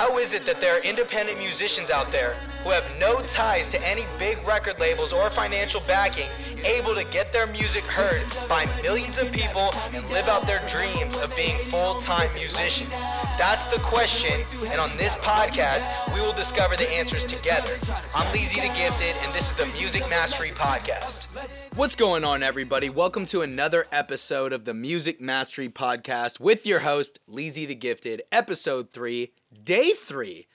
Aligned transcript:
How 0.00 0.16
is 0.16 0.32
it 0.32 0.46
that 0.46 0.62
there 0.62 0.78
are 0.78 0.82
independent 0.82 1.36
musicians 1.36 1.90
out 1.90 2.10
there 2.10 2.32
who 2.64 2.70
have 2.70 2.84
no 2.98 3.20
ties 3.26 3.68
to 3.68 3.86
any 3.86 4.06
big 4.18 4.42
record 4.46 4.80
labels 4.80 5.12
or 5.12 5.28
financial 5.28 5.82
backing, 5.86 6.30
able 6.64 6.94
to 6.94 7.04
get 7.04 7.32
their 7.32 7.46
music 7.46 7.84
heard 7.84 8.22
by 8.48 8.66
millions 8.82 9.18
of 9.18 9.30
people 9.32 9.70
and 9.92 10.08
live 10.10 10.28
out 10.28 10.46
their 10.46 10.66
dreams 10.66 11.16
of 11.16 11.34
being 11.36 11.56
full 11.70 12.00
time 12.00 12.32
musicians? 12.34 12.90
That's 13.38 13.64
the 13.66 13.78
question, 13.78 14.44
and 14.66 14.80
on 14.80 14.96
this 14.96 15.14
podcast, 15.16 16.14
we 16.14 16.20
will 16.20 16.32
discover 16.32 16.76
the 16.76 16.90
answers 16.92 17.26
together. 17.26 17.72
I'm 18.14 18.26
Leezy 18.34 18.60
the 18.60 18.74
Gifted, 18.74 19.16
and 19.22 19.32
this 19.34 19.50
is 19.50 19.56
the 19.56 19.66
Music 19.78 20.08
Mastery 20.08 20.50
Podcast. 20.50 21.26
What's 21.74 21.96
going 21.96 22.24
on, 22.24 22.42
everybody? 22.42 22.90
Welcome 22.90 23.26
to 23.26 23.42
another 23.42 23.86
episode 23.92 24.52
of 24.52 24.64
the 24.64 24.74
Music 24.74 25.20
Mastery 25.20 25.68
Podcast 25.68 26.40
with 26.40 26.66
your 26.66 26.80
host, 26.80 27.18
Leezy 27.28 27.66
the 27.66 27.74
Gifted, 27.74 28.22
episode 28.30 28.92
three, 28.92 29.32
day 29.64 29.92
three. 29.92 30.46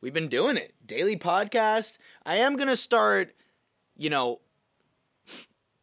We've 0.00 0.12
been 0.12 0.28
doing 0.28 0.56
it. 0.56 0.74
Daily 0.84 1.16
podcast. 1.16 1.96
I 2.26 2.36
am 2.36 2.56
going 2.56 2.68
to 2.68 2.76
start, 2.76 3.34
you 3.96 4.10
know, 4.10 4.40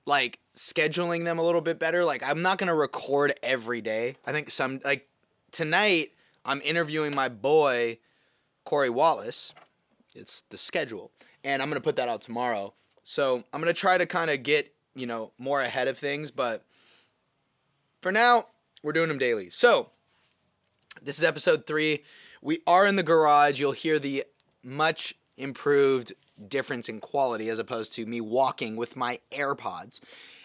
like 0.05 0.39
scheduling 0.55 1.23
them 1.23 1.39
a 1.39 1.43
little 1.43 1.61
bit 1.61 1.79
better. 1.79 2.03
Like, 2.05 2.23
I'm 2.23 2.41
not 2.41 2.57
to 2.67 2.73
record 2.73 3.33
every 3.43 3.81
day. 3.81 4.15
I 4.25 4.31
think 4.31 4.51
some, 4.51 4.81
like, 4.83 5.07
tonight, 5.51 6.11
I'm 6.45 6.61
interviewing 6.63 7.13
my 7.13 7.29
boy, 7.29 7.99
Corey 8.65 8.89
Wallace. 8.89 9.53
It's 10.15 10.41
the 10.49 10.57
schedule. 10.57 11.11
And 11.43 11.61
I'm 11.61 11.69
to 11.79 11.83
put 11.83 11.95
that 11.97 12.09
out 12.09 12.21
tomorrow. 12.21 12.73
So 13.03 13.43
I'm 13.53 13.61
to 13.73 13.79
try 13.79 13.97
to 13.97 14.05
kind 14.05 14.29
of 14.29 14.43
get, 14.43 14.73
you 14.95 15.05
know, 15.05 15.31
more 15.37 15.61
ahead 15.61 15.87
of 15.87 15.97
things. 15.97 16.31
But 16.31 16.63
for 18.01 18.11
now, 18.11 18.45
we're 18.83 18.93
doing 18.93 19.09
them 19.09 19.17
daily. 19.17 19.49
So 19.49 19.89
this 21.01 21.17
is 21.17 21.23
episode 21.23 21.65
three. 21.65 22.03
We 22.41 22.61
are 22.67 22.85
in 22.85 22.95
the 22.95 23.03
garage. 23.03 23.59
You'll 23.59 23.71
hear 23.73 23.99
the 23.99 24.25
much 24.63 25.15
improved 25.37 26.13
difference 26.47 26.89
in 26.89 26.99
quality 26.99 27.49
as 27.49 27.59
opposed 27.59 27.93
to 27.93 28.05
me 28.05 28.21
walking 28.21 28.75
with 28.75 28.95
my 28.95 29.19
AirPods. 29.31 29.99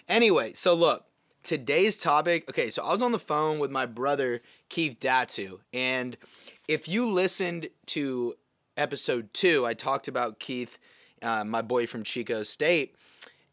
Anyway, 0.08 0.52
so 0.54 0.74
look, 0.74 1.06
today's 1.42 1.98
topic. 1.98 2.48
Okay, 2.48 2.70
so 2.70 2.84
I 2.84 2.90
was 2.92 3.02
on 3.02 3.12
the 3.12 3.18
phone 3.18 3.58
with 3.58 3.70
my 3.70 3.86
brother 3.86 4.40
Keith 4.68 4.98
Datu, 5.00 5.60
and 5.72 6.16
if 6.68 6.88
you 6.88 7.06
listened 7.06 7.68
to 7.86 8.34
episode 8.76 9.32
two, 9.32 9.64
I 9.66 9.74
talked 9.74 10.08
about 10.08 10.40
Keith, 10.40 10.78
uh, 11.22 11.44
my 11.44 11.62
boy 11.62 11.86
from 11.86 12.02
Chico 12.02 12.42
State, 12.42 12.94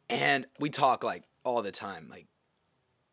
and 0.09 0.45
we 0.59 0.69
talk 0.69 1.03
like 1.03 1.23
all 1.43 1.61
the 1.61 1.71
time, 1.71 2.07
like 2.09 2.25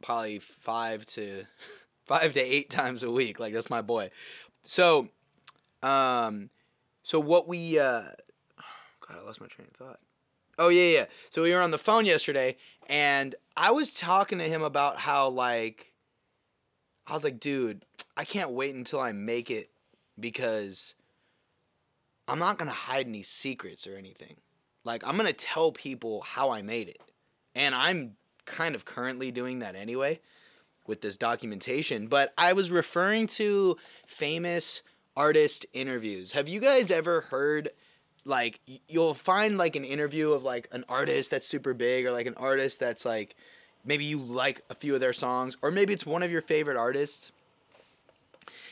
probably 0.02 0.38
five 0.38 1.04
to 1.06 1.44
five 2.06 2.32
to 2.32 2.40
eight 2.40 2.70
times 2.70 3.02
a 3.02 3.10
week. 3.10 3.38
Like 3.38 3.52
that's 3.52 3.70
my 3.70 3.82
boy. 3.82 4.10
So 4.62 5.08
um, 5.82 6.50
so 7.02 7.20
what 7.20 7.48
we 7.48 7.78
uh, 7.78 8.02
God, 9.08 9.18
I 9.20 9.24
lost 9.24 9.40
my 9.40 9.46
train 9.46 9.68
of 9.70 9.76
thought. 9.76 10.00
Oh 10.58 10.68
yeah, 10.68 10.98
yeah. 10.98 11.04
So 11.30 11.42
we 11.42 11.52
were 11.52 11.60
on 11.60 11.70
the 11.70 11.78
phone 11.78 12.04
yesterday, 12.04 12.56
and 12.88 13.34
I 13.56 13.70
was 13.70 13.94
talking 13.94 14.38
to 14.38 14.44
him 14.44 14.62
about 14.62 14.98
how 14.98 15.28
like, 15.28 15.92
I 17.06 17.12
was 17.12 17.24
like, 17.24 17.40
dude, 17.40 17.84
I 18.16 18.24
can't 18.24 18.50
wait 18.50 18.74
until 18.74 19.00
I 19.00 19.12
make 19.12 19.50
it 19.50 19.70
because 20.18 20.94
I'm 22.26 22.40
not 22.40 22.58
gonna 22.58 22.72
hide 22.72 23.06
any 23.06 23.22
secrets 23.22 23.86
or 23.86 23.96
anything. 23.96 24.36
Like 24.84 25.06
I'm 25.06 25.16
gonna 25.16 25.32
tell 25.32 25.70
people 25.70 26.22
how 26.22 26.50
I 26.50 26.62
made 26.62 26.88
it, 26.88 27.00
and 27.54 27.74
I'm 27.74 28.16
kind 28.44 28.74
of 28.74 28.84
currently 28.84 29.30
doing 29.30 29.60
that 29.60 29.76
anyway 29.76 30.20
with 30.86 31.02
this 31.02 31.16
documentation. 31.16 32.08
But 32.08 32.32
I 32.36 32.52
was 32.52 32.70
referring 32.70 33.28
to 33.28 33.76
famous 34.06 34.82
artist 35.16 35.66
interviews. 35.72 36.32
Have 36.32 36.48
you 36.48 36.58
guys 36.60 36.90
ever 36.90 37.22
heard 37.22 37.68
like 38.28 38.60
you'll 38.86 39.14
find 39.14 39.58
like 39.58 39.74
an 39.74 39.84
interview 39.84 40.32
of 40.32 40.42
like 40.42 40.68
an 40.72 40.84
artist 40.88 41.30
that's 41.30 41.46
super 41.46 41.74
big 41.74 42.06
or 42.06 42.12
like 42.12 42.26
an 42.26 42.34
artist 42.36 42.78
that's 42.78 43.04
like 43.04 43.34
maybe 43.84 44.04
you 44.04 44.18
like 44.18 44.62
a 44.70 44.74
few 44.74 44.94
of 44.94 45.00
their 45.00 45.12
songs 45.12 45.56
or 45.62 45.70
maybe 45.70 45.92
it's 45.92 46.06
one 46.06 46.22
of 46.22 46.30
your 46.30 46.42
favorite 46.42 46.76
artists 46.76 47.32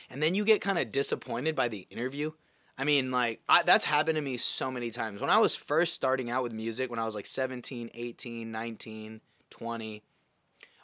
and 0.09 0.21
then 0.23 0.35
you 0.35 0.45
get 0.45 0.61
kind 0.61 0.79
of 0.79 0.91
disappointed 0.91 1.55
by 1.55 1.67
the 1.67 1.87
interview. 1.89 2.31
I 2.77 2.83
mean, 2.83 3.11
like, 3.11 3.41
I, 3.49 3.63
that's 3.63 3.85
happened 3.85 4.17
to 4.17 4.21
me 4.21 4.37
so 4.37 4.69
many 4.69 4.89
times. 4.91 5.19
When 5.19 5.29
I 5.29 5.39
was 5.39 5.55
first 5.55 5.93
starting 5.93 6.29
out 6.29 6.43
with 6.43 6.53
music, 6.53 6.89
when 6.89 6.99
I 6.99 7.05
was 7.05 7.15
like 7.15 7.25
17, 7.25 7.89
18, 7.93 8.51
19, 8.51 9.21
20, 9.49 10.03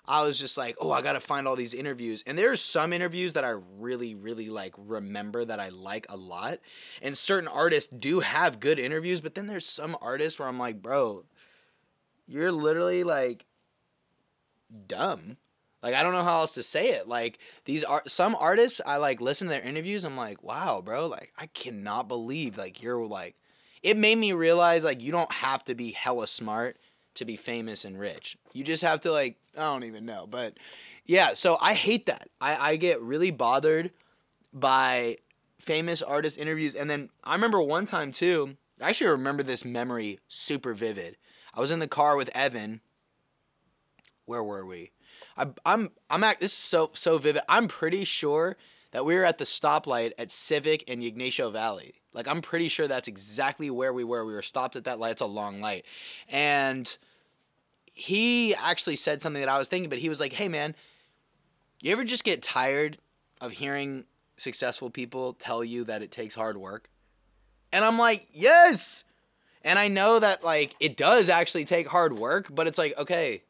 I 0.06 0.24
was 0.24 0.38
just 0.38 0.58
like, 0.58 0.76
oh, 0.82 0.92
I 0.92 1.02
gotta 1.02 1.20
find 1.20 1.48
all 1.48 1.56
these 1.56 1.74
interviews. 1.74 2.24
And 2.28 2.38
there's 2.38 2.62
some 2.62 2.92
interviews 2.92 3.34
that 3.34 3.46
I 3.46 3.56
really, 3.78 4.16
really 4.16 4.50
like 4.50 4.74
remember 4.78 5.46
that 5.46 5.60
I 5.60 5.70
like 5.70 6.06
a 6.10 6.18
lot. 6.18 6.60
And 7.02 7.18
certain 7.18 7.48
artists 7.48 7.94
do 7.94 8.20
have 8.20 8.60
good 8.60 8.80
interviews, 8.80 9.22
but 9.22 9.36
then 9.36 9.48
there's 9.48 9.68
some 9.68 9.98
artists 10.02 10.40
where 10.40 10.48
I'm 10.48 10.60
like, 10.60 10.82
bro, 10.82 11.24
you're 12.28 12.52
literally 12.52 13.04
like 13.04 13.46
dumb. 14.88 15.38
Like 15.82 15.96
I 15.96 16.04
don't 16.04 16.14
know 16.14 16.24
how 16.24 16.40
else 16.40 16.54
to 16.54 16.64
say 16.64 16.92
it. 16.92 17.08
Like 17.08 17.40
these 17.66 17.84
are 17.84 18.04
some 18.08 18.36
artists 18.40 18.82
I 18.86 18.98
like 18.98 19.22
listen 19.22 19.48
to 19.48 19.54
their 19.54 19.62
interviews, 19.62 20.04
I'm 20.04 20.18
like, 20.18 20.44
wow, 20.44 20.82
bro, 20.84 21.08
like 21.08 21.32
I 21.38 21.48
cannot 21.48 22.08
believe 22.08 22.58
like 22.58 22.82
you're 22.82 23.06
like 23.06 23.36
it 23.82 23.98
made 23.98 24.18
me 24.18 24.32
realize 24.32 24.84
like 24.84 25.02
you 25.02 25.12
don't 25.12 25.32
have 25.32 25.64
to 25.66 25.76
be 25.76 25.92
hella 25.92 26.28
smart 26.28 26.78
to 27.16 27.26
be 27.26 27.36
famous 27.36 27.86
and 27.86 28.00
rich. 28.00 28.38
You 28.54 28.64
just 28.64 28.84
have 28.84 29.02
to 29.02 29.12
like 29.12 29.38
I 29.58 29.62
don't 29.62 29.84
even 29.84 30.06
know, 30.06 30.28
but 30.28 30.58
yeah. 31.06 31.34
So 31.34 31.58
I 31.62 31.74
hate 31.74 32.06
that. 32.08 32.30
I 32.42 32.72
I 32.72 32.76
get 32.76 33.02
really 33.02 33.32
bothered 33.32 33.92
by 34.52 35.18
famous 35.60 36.02
artist 36.02 36.38
interviews, 36.38 36.76
and 36.76 36.90
then 36.90 37.10
I 37.24 37.34
remember 37.34 37.62
one 37.62 37.86
time 37.86 38.12
too. 38.12 38.58
I 38.82 38.90
actually 38.90 39.12
remember 39.12 39.44
this 39.44 39.64
memory 39.64 40.20
super 40.28 40.74
vivid. 40.74 41.18
I 41.54 41.60
was 41.60 41.72
in 41.72 41.80
the 41.80 41.88
car 41.88 42.16
with 42.16 42.30
Evan. 42.34 42.82
Where 44.26 44.44
were 44.44 44.66
we? 44.66 44.92
I, 45.38 45.48
I'm 45.66 45.92
I'm 46.10 46.24
at 46.24 46.40
this 46.40 46.52
is 46.52 46.58
so 46.58 46.92
so 46.94 47.18
vivid. 47.18 47.42
I'm 47.48 47.68
pretty 47.68 48.04
sure 48.04 48.58
that 48.92 49.06
we 49.06 49.16
were 49.16 49.26
at 49.26 49.38
the 49.38 49.44
stoplight 49.44 50.12
at 50.18 50.32
Civic 50.32 50.84
and 50.88 51.04
Ignacio 51.04 51.50
Valley. 51.50 51.96
Like 52.14 52.28
I'm 52.28 52.42
pretty 52.42 52.68
sure 52.68 52.88
that's 52.88 53.08
exactly 53.08 53.70
where 53.70 53.94
we 53.94 54.04
were. 54.04 54.26
We 54.26 54.34
were 54.34 54.42
stopped 54.42 54.76
at 54.76 54.84
that 54.86 55.00
light. 55.00 55.12
It's 55.12 55.22
a 55.22 55.26
long 55.26 55.62
light. 55.62 55.86
And 56.30 56.96
he 57.94 58.56
actually 58.56 58.96
said 58.96 59.22
something 59.22 59.42
that 59.42 59.50
I 59.50 59.58
was 59.58 59.68
thinking, 59.68 59.90
but 59.90 60.00
he 60.00 60.10
was 60.10 60.20
like, 60.20 60.34
"Hey 60.34 60.48
man, 60.48 60.76
you 61.82 61.92
ever 61.92 62.04
just 62.04 62.24
get 62.24 62.42
tired 62.42 62.98
of 63.42 63.52
hearing 63.52 64.06
successful 64.38 64.90
people 64.90 65.34
tell 65.34 65.64
you 65.64 65.84
that 65.86 66.02
it 66.02 66.12
takes 66.12 66.36
hard 66.36 66.58
work?" 66.58 66.90
And 67.72 67.84
I'm 67.84 67.98
like, 67.98 68.28
"Yes." 68.32 69.04
And 69.64 69.80
I 69.80 69.88
know 69.88 70.20
that 70.20 70.44
like 70.44 70.76
it 70.80 70.98
does 70.98 71.30
actually 71.30 71.66
take 71.66 71.88
hard 71.88 72.14
work, 72.14 72.48
but 72.54 72.68
it's 72.68 72.78
like, 72.78 72.98
okay, 72.98 73.44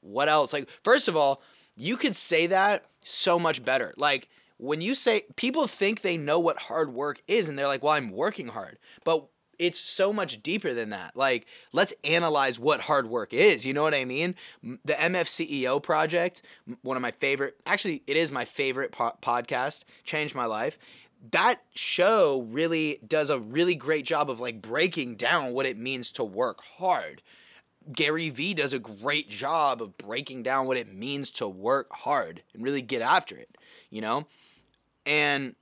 what 0.00 0.28
else? 0.28 0.52
Like 0.52 0.68
first 0.82 1.08
of 1.08 1.16
all, 1.16 1.42
you 1.76 1.96
could 1.96 2.14
say 2.14 2.46
that 2.46 2.84
so 3.04 3.38
much 3.38 3.64
better. 3.64 3.92
Like 3.96 4.28
when 4.58 4.80
you 4.80 4.94
say 4.94 5.24
people 5.36 5.66
think 5.66 6.00
they 6.00 6.16
know 6.16 6.38
what 6.38 6.58
hard 6.58 6.92
work 6.92 7.22
is 7.26 7.48
and 7.48 7.58
they're 7.58 7.66
like, 7.66 7.82
"Well, 7.82 7.92
I'm 7.92 8.10
working 8.10 8.48
hard." 8.48 8.78
But 9.04 9.28
it's 9.58 9.78
so 9.78 10.12
much 10.12 10.42
deeper 10.42 10.74
than 10.74 10.90
that. 10.90 11.16
Like, 11.16 11.46
let's 11.72 11.94
analyze 12.04 12.58
what 12.58 12.82
hard 12.82 13.08
work 13.08 13.32
is. 13.32 13.64
You 13.64 13.72
know 13.72 13.82
what 13.82 13.94
I 13.94 14.04
mean? 14.04 14.34
The 14.62 14.94
MFCEO 14.94 15.82
project, 15.82 16.42
one 16.82 16.96
of 16.96 17.02
my 17.02 17.10
favorite, 17.10 17.56
actually, 17.66 18.02
it 18.06 18.16
is 18.16 18.30
my 18.30 18.44
favorite 18.44 18.92
po- 18.92 19.16
podcast, 19.22 19.84
changed 20.04 20.34
my 20.34 20.44
life. 20.44 20.78
That 21.30 21.62
show 21.74 22.46
really 22.50 23.00
does 23.06 23.30
a 23.30 23.38
really 23.40 23.74
great 23.74 24.04
job 24.04 24.30
of 24.30 24.40
like 24.40 24.60
breaking 24.60 25.16
down 25.16 25.52
what 25.52 25.66
it 25.66 25.78
means 25.78 26.12
to 26.12 26.24
work 26.24 26.62
hard. 26.78 27.22
Gary 27.92 28.30
Vee 28.30 28.54
does 28.54 28.72
a 28.72 28.78
great 28.78 29.28
job 29.30 29.80
of 29.80 29.96
breaking 29.96 30.42
down 30.42 30.66
what 30.66 30.76
it 30.76 30.92
means 30.92 31.30
to 31.32 31.48
work 31.48 31.90
hard 31.92 32.42
and 32.52 32.62
really 32.62 32.82
get 32.82 33.00
after 33.00 33.36
it, 33.36 33.56
you 33.90 34.00
know? 34.00 34.26
And 35.06 35.54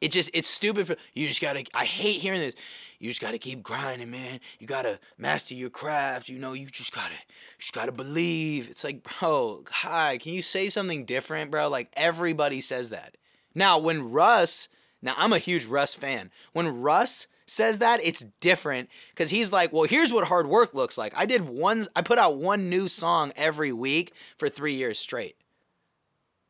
it 0.00 0.12
just 0.12 0.30
it's 0.32 0.48
stupid 0.48 0.86
for 0.86 0.96
you 1.14 1.26
just 1.26 1.40
gotta 1.40 1.64
I 1.74 1.84
hate 1.84 2.20
hearing 2.20 2.40
this. 2.40 2.54
You 2.98 3.10
just 3.10 3.20
gotta 3.20 3.38
keep 3.38 3.62
grinding, 3.62 4.10
man. 4.10 4.40
You 4.58 4.66
gotta 4.66 5.00
master 5.18 5.54
your 5.54 5.70
craft. 5.70 6.28
You 6.28 6.38
know, 6.38 6.52
you 6.52 6.66
just 6.66 6.94
gotta 6.94 7.14
you 7.14 7.58
just 7.58 7.72
gotta 7.72 7.92
believe. 7.92 8.70
It's 8.70 8.84
like, 8.84 9.02
bro, 9.02 9.64
hi, 9.70 10.18
can 10.18 10.32
you 10.32 10.42
say 10.42 10.68
something 10.68 11.04
different, 11.04 11.50
bro? 11.50 11.68
Like 11.68 11.88
everybody 11.94 12.60
says 12.60 12.90
that. 12.90 13.16
Now 13.54 13.78
when 13.78 14.10
Russ, 14.10 14.68
now 15.02 15.14
I'm 15.16 15.32
a 15.32 15.38
huge 15.38 15.66
Russ 15.66 15.94
fan. 15.94 16.30
When 16.52 16.80
Russ 16.80 17.26
says 17.46 17.78
that, 17.78 18.00
it's 18.02 18.24
different 18.40 18.88
because 19.10 19.30
he's 19.30 19.52
like, 19.52 19.72
well, 19.72 19.84
here's 19.84 20.12
what 20.12 20.28
hard 20.28 20.46
work 20.46 20.74
looks 20.74 20.96
like. 20.96 21.12
I 21.16 21.26
did 21.26 21.48
one, 21.48 21.86
I 21.94 22.02
put 22.02 22.18
out 22.18 22.36
one 22.36 22.68
new 22.70 22.88
song 22.88 23.32
every 23.36 23.72
week 23.72 24.14
for 24.36 24.48
three 24.48 24.74
years 24.74 24.98
straight. 24.98 25.36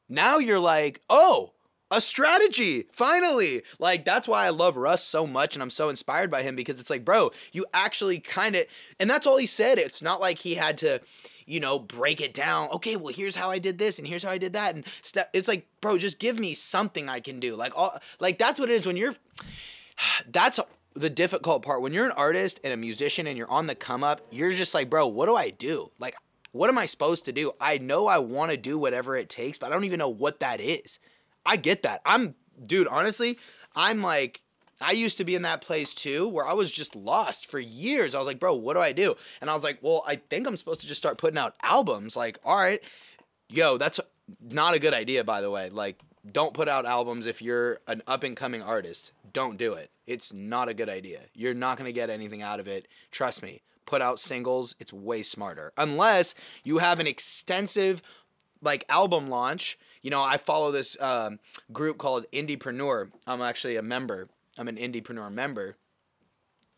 Now 0.09 0.39
you're 0.39 0.61
like, 0.61 1.01
oh, 1.09 1.54
a 1.91 2.01
strategy 2.01 2.87
finally 2.93 3.63
like 3.79 4.05
that's 4.05 4.27
why 4.27 4.47
i 4.47 4.49
love 4.49 4.77
russ 4.77 5.05
so 5.05 5.27
much 5.27 5.55
and 5.55 5.63
i'm 5.63 5.71
so 5.71 5.89
inspired 5.89 6.31
by 6.31 6.43
him 6.43 6.57
because 6.57 6.81
it's 6.81 6.91
like 6.91 7.05
bro 7.05 7.31
you 7.53 7.65
actually 7.73 8.19
kind 8.19 8.57
of 8.57 8.65
and 8.99 9.09
that's 9.09 9.27
all 9.27 9.37
he 9.37 9.47
said 9.47 9.79
it's 9.79 10.03
not 10.03 10.21
like 10.21 10.39
he 10.39 10.55
had 10.55 10.79
to 10.79 11.01
you 11.47 11.61
know, 11.61 11.79
break 11.79 12.21
it 12.21 12.35
down. 12.35 12.71
Okay, 12.71 12.97
well, 12.97 13.13
here's 13.13 13.37
how 13.37 13.51
I 13.51 13.59
did 13.59 13.79
this 13.79 13.99
and 13.99 14.09
here's 14.09 14.23
how 14.23 14.31
I 14.31 14.39
did 14.39 14.55
that. 14.55 14.75
And 14.75 14.85
step, 15.03 15.31
it's 15.33 15.49
like, 15.49 15.67
bro, 15.81 15.99
just 15.99 16.19
give 16.19 16.39
me 16.39 16.55
something 16.55 17.09
I 17.09 17.21
can 17.21 17.41
do. 17.41 17.55
Like, 17.57 17.77
all, 17.77 17.99
like 18.21 18.39
that's 18.39 18.59
what 18.59 18.71
it 18.71 18.75
is 18.75 18.87
when 18.87 18.97
you're, 18.97 19.15
that's 20.27 20.61
the 20.95 21.11
difficult 21.11 21.63
part. 21.63 21.83
When 21.83 21.93
you're 21.93 22.07
an 22.07 22.13
artist 22.13 22.61
and 22.65 22.73
a 22.73 22.77
musician 22.77 23.27
and 23.27 23.37
you're 23.37 23.51
on 23.51 23.67
the 23.67 23.75
come 23.75 24.05
up, 24.05 24.21
you're 24.31 24.53
just 24.53 24.75
like, 24.75 24.89
bro, 24.89 25.07
what 25.07 25.27
do 25.27 25.37
I 25.37 25.51
do? 25.51 25.91
Like, 25.99 26.15
what 26.53 26.71
am 26.71 26.79
I 26.79 26.87
supposed 26.87 27.25
to 27.25 27.33
do? 27.33 27.53
I 27.61 27.79
know 27.79 28.07
I 28.07 28.19
want 28.19 28.53
to 28.53 28.57
do 28.57 28.79
whatever 28.79 29.17
it 29.17 29.29
takes, 29.29 29.59
but 29.59 29.67
I 29.67 29.75
don't 29.75 29.85
even 29.85 29.99
know 29.99 30.09
what 30.09 30.41
that 30.41 30.61
is. 30.61 31.01
I 31.47 31.57
get 31.57 31.83
that. 31.83 32.01
I'm, 32.05 32.35
dude, 32.65 32.89
honestly, 32.89 33.39
I'm 33.75 34.03
like, 34.03 34.41
I 34.81 34.93
used 34.93 35.19
to 35.19 35.25
be 35.25 35.35
in 35.35 35.43
that 35.43 35.61
place 35.61 35.95
too 35.95 36.29
where 36.29 36.47
I 36.47 36.53
was 36.53 36.71
just 36.71 36.97
lost 36.97 37.51
for 37.51 37.59
years. 37.59 38.15
I 38.15 38.19
was 38.19 38.27
like, 38.27 38.41
bro, 38.41 38.55
what 38.55 38.75
do 38.75 38.81
I 38.81 38.93
do? 38.93 39.15
And 39.41 39.49
I 39.49 39.55
was 39.55 39.65
like, 39.65 39.79
well, 39.83 40.03
I 40.07 40.17
think 40.17 40.47
I'm 40.47 40.57
supposed 40.57 40.81
to 40.83 40.87
just 40.87 41.01
start 41.01 41.19
putting 41.19 41.39
out 41.39 41.55
albums. 41.63 42.17
Like, 42.17 42.39
all 42.45 42.57
right, 42.57 42.83
yo, 43.49 43.79
that's 43.79 44.01
not 44.41 44.75
a 44.75 44.79
good 44.79 44.95
idea, 44.95 45.25
by 45.25 45.41
the 45.41 45.51
way. 45.51 45.71
Like, 45.71 46.01
don't 46.31 46.55
put 46.55 46.69
out 46.69 46.87
albums 46.87 47.27
if 47.27 47.43
you're 47.43 47.81
an 47.87 48.03
up 48.07 48.23
and 48.23 48.37
coming 48.37 48.63
artist. 48.63 49.13
Don't 49.33 49.57
do 49.57 49.75
it. 49.75 49.91
It's 50.07 50.33
not 50.33 50.69
a 50.69 50.75
good 50.75 50.89
idea. 50.89 51.21
You're 51.35 51.55
not 51.55 51.77
going 51.77 51.89
to 51.89 51.93
get 51.93 52.11
anything 52.11 52.43
out 52.43 52.61
of 52.61 52.69
it. 52.69 52.89
Trust 53.11 53.43
me. 53.43 53.63
Put 53.87 54.01
out 54.01 54.19
singles. 54.19 54.75
It's 54.79 54.93
way 54.93 55.23
smarter. 55.23 55.73
Unless 55.77 56.35
you 56.63 56.79
have 56.79 57.01
an 57.01 57.07
extensive 57.07 58.03
like 58.63 58.85
album 58.89 59.29
launch. 59.29 59.79
You 60.05 60.11
know, 60.11 60.23
I 60.23 60.37
follow 60.37 60.71
this 60.71 60.99
um, 61.01 61.39
group 61.73 61.97
called 61.97 62.27
Indepreneur. 62.31 63.11
I'm 63.27 63.41
actually 63.41 63.77
a 63.77 63.83
member. 63.83 64.29
I'm 64.59 64.69
an 64.69 64.77
Indepreneur 64.77 65.33
member. 65.33 65.77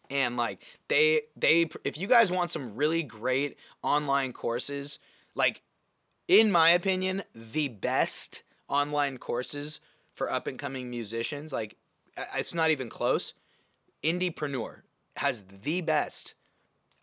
And 0.09 0.37
like 0.37 0.63
they 0.87 1.23
they 1.37 1.69
if 1.83 1.99
you 1.99 2.07
guys 2.07 2.31
want 2.31 2.53
some 2.53 2.77
really 2.77 3.03
great 3.03 3.59
online 3.83 4.33
courses, 4.33 5.01
like 5.35 5.63
in 6.29 6.53
my 6.53 6.71
opinion, 6.71 7.25
the 7.35 7.67
best 7.67 8.45
online 8.69 9.19
courses 9.19 9.81
for 10.15 10.31
up 10.31 10.47
and 10.47 10.57
coming 10.57 10.89
musicians, 10.89 11.53
like 11.53 11.77
it's 12.37 12.55
not 12.55 12.71
even 12.71 12.89
close. 12.89 13.35
Indepreneur 14.05 14.83
has 15.17 15.43
the 15.65 15.81
best. 15.81 16.35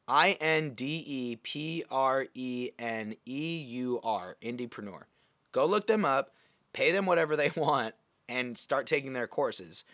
I 0.07 0.37
N 0.39 0.69
D 0.69 1.03
E 1.05 1.35
P 1.35 1.83
R 1.91 2.27
E 2.33 2.69
N 2.79 3.15
E 3.25 3.57
U 3.57 3.99
R. 4.01 4.37
Indepreneur. 4.41 5.03
Go 5.53 5.65
look 5.65 5.87
them 5.87 6.03
up, 6.03 6.33
pay 6.73 6.91
them 6.91 7.05
whatever 7.05 7.37
they 7.37 7.49
want, 7.55 7.95
and 8.27 8.57
start 8.57 8.85
taking 8.85 9.13
their 9.13 9.27
courses. 9.27 9.85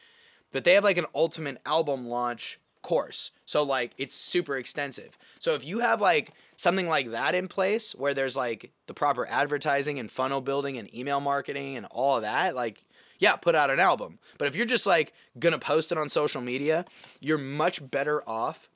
But 0.52 0.64
they 0.64 0.74
have 0.74 0.84
like 0.84 0.98
an 0.98 1.06
ultimate 1.14 1.62
album 1.68 2.08
launch 2.08 2.60
course. 2.82 3.32
So 3.46 3.62
like 3.62 3.92
it's 3.98 4.16
super 4.16 4.58
extensive. 4.58 5.18
So 5.38 5.54
if 5.54 5.66
you 5.66 5.80
have 5.80 6.02
like 6.02 6.32
something 6.56 6.88
like 6.88 7.12
that 7.12 7.36
in 7.36 7.48
place 7.48 7.94
where 7.94 8.14
there's 8.14 8.36
like 8.36 8.72
the 8.88 8.94
proper 8.94 9.28
advertising 9.28 10.00
and 10.00 10.12
funnel 10.12 10.42
building 10.42 10.78
and 10.78 10.94
email 10.96 11.20
marketing 11.20 11.78
and 11.78 11.86
all 11.92 12.16
of 12.16 12.24
that, 12.24 12.56
like 12.56 12.84
yeah, 13.20 13.36
put 13.36 13.54
out 13.54 13.70
an 13.70 13.80
album. 13.80 14.18
But 14.38 14.48
if 14.48 14.56
you're 14.56 14.66
just 14.66 14.86
like 14.86 15.14
gonna 15.38 15.60
post 15.60 15.92
it 15.92 15.98
on 15.98 16.10
social 16.10 16.42
media, 16.42 16.86
you're 17.20 17.38
much 17.38 17.92
better 17.92 18.28
off 18.28 18.70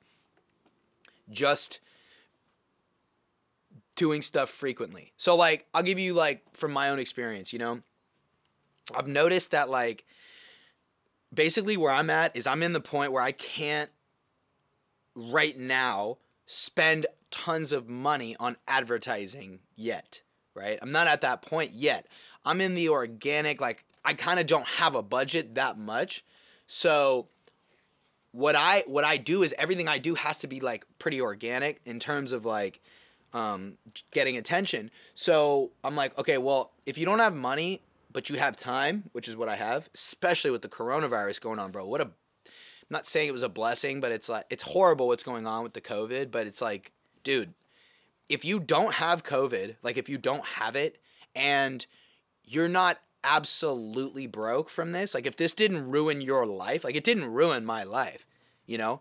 just 1.30 1.80
doing 3.94 4.22
stuff 4.22 4.50
frequently. 4.50 5.12
So 5.16 5.36
like 5.36 5.66
I'll 5.74 5.82
give 5.82 5.98
you 5.98 6.14
like 6.14 6.42
from 6.52 6.72
my 6.72 6.90
own 6.90 6.98
experience, 6.98 7.52
you 7.52 7.58
know. 7.58 7.80
I've 8.94 9.08
noticed 9.08 9.50
that 9.52 9.70
like 9.70 10.04
basically 11.32 11.76
where 11.76 11.92
I'm 11.92 12.10
at 12.10 12.36
is 12.36 12.46
I'm 12.46 12.62
in 12.62 12.72
the 12.72 12.80
point 12.80 13.12
where 13.12 13.22
I 13.22 13.32
can't 13.32 13.90
right 15.14 15.58
now 15.58 16.18
spend 16.46 17.06
tons 17.30 17.72
of 17.72 17.88
money 17.88 18.36
on 18.38 18.56
advertising 18.68 19.60
yet, 19.74 20.20
right? 20.54 20.78
I'm 20.82 20.92
not 20.92 21.06
at 21.06 21.22
that 21.22 21.42
point 21.42 21.72
yet. 21.72 22.06
I'm 22.44 22.60
in 22.60 22.74
the 22.74 22.88
organic 22.90 23.60
like 23.60 23.84
I 24.04 24.14
kind 24.14 24.38
of 24.38 24.46
don't 24.46 24.66
have 24.66 24.94
a 24.94 25.02
budget 25.02 25.54
that 25.54 25.78
much. 25.78 26.24
So 26.66 27.28
what 28.32 28.56
I 28.56 28.84
what 28.86 29.04
I 29.04 29.16
do 29.16 29.42
is 29.42 29.54
everything 29.56 29.88
I 29.88 29.98
do 29.98 30.14
has 30.14 30.38
to 30.40 30.46
be 30.46 30.60
like 30.60 30.84
pretty 30.98 31.20
organic 31.20 31.80
in 31.84 31.98
terms 31.98 32.32
of 32.32 32.44
like 32.44 32.80
um, 33.34 33.74
getting 34.12 34.38
attention. 34.38 34.90
So 35.14 35.72
I'm 35.82 35.94
like, 35.94 36.16
okay, 36.18 36.38
well, 36.38 36.70
if 36.86 36.96
you 36.96 37.04
don't 37.04 37.18
have 37.18 37.34
money 37.34 37.82
but 38.14 38.30
you 38.30 38.36
have 38.38 38.56
time, 38.56 39.10
which 39.12 39.28
is 39.28 39.36
what 39.36 39.50
I 39.50 39.56
have, 39.56 39.90
especially 39.92 40.52
with 40.52 40.62
the 40.62 40.68
coronavirus 40.68 41.40
going 41.42 41.58
on, 41.58 41.72
bro. 41.72 41.86
What 41.86 42.00
a 42.00 42.04
I'm 42.04 42.90
not 42.90 43.06
saying 43.06 43.28
it 43.28 43.32
was 43.32 43.42
a 43.42 43.48
blessing, 43.48 44.00
but 44.00 44.12
it's 44.12 44.28
like 44.28 44.46
it's 44.48 44.62
horrible 44.62 45.08
what's 45.08 45.22
going 45.22 45.46
on 45.46 45.62
with 45.62 45.74
the 45.74 45.80
COVID, 45.80 46.30
but 46.30 46.46
it's 46.46 46.62
like, 46.62 46.92
dude, 47.24 47.52
if 48.28 48.44
you 48.44 48.60
don't 48.60 48.94
have 48.94 49.24
COVID, 49.24 49.76
like 49.82 49.96
if 49.96 50.08
you 50.08 50.16
don't 50.16 50.44
have 50.44 50.76
it 50.76 50.98
and 51.34 51.86
you're 52.44 52.68
not 52.68 53.00
absolutely 53.24 54.26
broke 54.26 54.70
from 54.70 54.92
this, 54.92 55.14
like 55.14 55.26
if 55.26 55.36
this 55.36 55.54
didn't 55.54 55.90
ruin 55.90 56.20
your 56.20 56.46
life, 56.46 56.84
like 56.84 56.94
it 56.94 57.04
didn't 57.04 57.32
ruin 57.32 57.64
my 57.64 57.82
life, 57.82 58.26
you 58.66 58.78
know? 58.78 59.00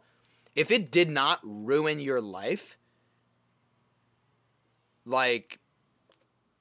If 0.56 0.72
it 0.72 0.92
did 0.92 1.10
not 1.10 1.40
ruin 1.44 2.00
your 2.00 2.22
life, 2.22 2.78
like 5.06 5.60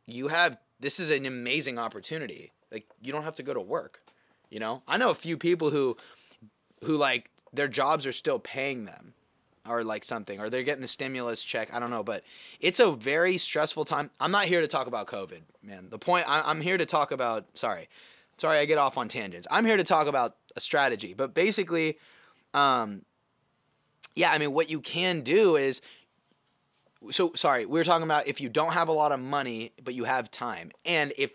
you 0.06 0.28
have 0.28 0.58
this 0.80 0.98
is 0.98 1.10
an 1.10 1.26
amazing 1.26 1.78
opportunity. 1.78 2.52
Like 2.70 2.86
you 3.00 3.12
don't 3.12 3.22
have 3.22 3.36
to 3.36 3.42
go 3.42 3.54
to 3.54 3.60
work, 3.60 4.02
you 4.50 4.58
know? 4.58 4.82
I 4.88 4.96
know 4.96 5.10
a 5.10 5.14
few 5.14 5.36
people 5.36 5.70
who 5.70 5.96
who 6.84 6.96
like 6.96 7.30
their 7.52 7.68
jobs 7.68 8.06
are 8.06 8.12
still 8.12 8.38
paying 8.38 8.84
them 8.84 9.14
or 9.68 9.84
like 9.84 10.04
something 10.04 10.40
or 10.40 10.50
they're 10.50 10.62
getting 10.62 10.82
the 10.82 10.88
stimulus 10.88 11.44
check 11.44 11.72
i 11.72 11.78
don't 11.78 11.90
know 11.90 12.02
but 12.02 12.24
it's 12.60 12.80
a 12.80 12.90
very 12.92 13.38
stressful 13.38 13.84
time 13.84 14.10
i'm 14.18 14.30
not 14.30 14.46
here 14.46 14.60
to 14.60 14.66
talk 14.66 14.86
about 14.86 15.06
covid 15.06 15.42
man 15.62 15.88
the 15.90 15.98
point 15.98 16.28
I, 16.28 16.42
i'm 16.44 16.60
here 16.60 16.76
to 16.76 16.86
talk 16.86 17.12
about 17.12 17.46
sorry 17.54 17.88
sorry 18.38 18.58
i 18.58 18.64
get 18.64 18.78
off 18.78 18.98
on 18.98 19.08
tangents 19.08 19.46
i'm 19.50 19.64
here 19.64 19.76
to 19.76 19.84
talk 19.84 20.06
about 20.08 20.36
a 20.56 20.60
strategy 20.60 21.14
but 21.14 21.32
basically 21.34 21.96
um 22.54 23.02
yeah 24.16 24.32
i 24.32 24.38
mean 24.38 24.52
what 24.52 24.68
you 24.68 24.80
can 24.80 25.20
do 25.20 25.56
is 25.56 25.80
so 27.10 27.32
sorry 27.34 27.66
we 27.66 27.78
were 27.78 27.84
talking 27.84 28.04
about 28.04 28.26
if 28.26 28.40
you 28.40 28.48
don't 28.48 28.72
have 28.72 28.88
a 28.88 28.92
lot 28.92 29.12
of 29.12 29.20
money 29.20 29.72
but 29.82 29.94
you 29.94 30.04
have 30.04 30.30
time 30.30 30.70
and 30.84 31.12
if 31.18 31.32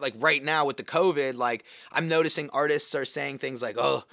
like 0.00 0.14
right 0.18 0.44
now 0.44 0.64
with 0.64 0.76
the 0.76 0.82
covid 0.82 1.34
like 1.34 1.64
i'm 1.90 2.08
noticing 2.08 2.48
artists 2.50 2.94
are 2.94 3.04
saying 3.04 3.38
things 3.38 3.60
like 3.62 3.76
oh 3.78 4.04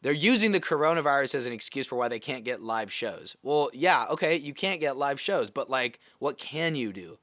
they're 0.00 0.12
using 0.12 0.52
the 0.52 0.60
coronavirus 0.60 1.34
as 1.34 1.46
an 1.46 1.52
excuse 1.52 1.86
for 1.86 1.96
why 1.96 2.08
they 2.08 2.20
can't 2.20 2.44
get 2.44 2.62
live 2.62 2.92
shows. 2.92 3.36
Well, 3.42 3.70
yeah, 3.72 4.06
okay, 4.10 4.36
you 4.36 4.54
can't 4.54 4.80
get 4.80 4.96
live 4.96 5.20
shows, 5.20 5.50
but 5.50 5.68
like, 5.68 5.98
what 6.18 6.38
can 6.38 6.76
you 6.76 6.92
do? 6.92 7.18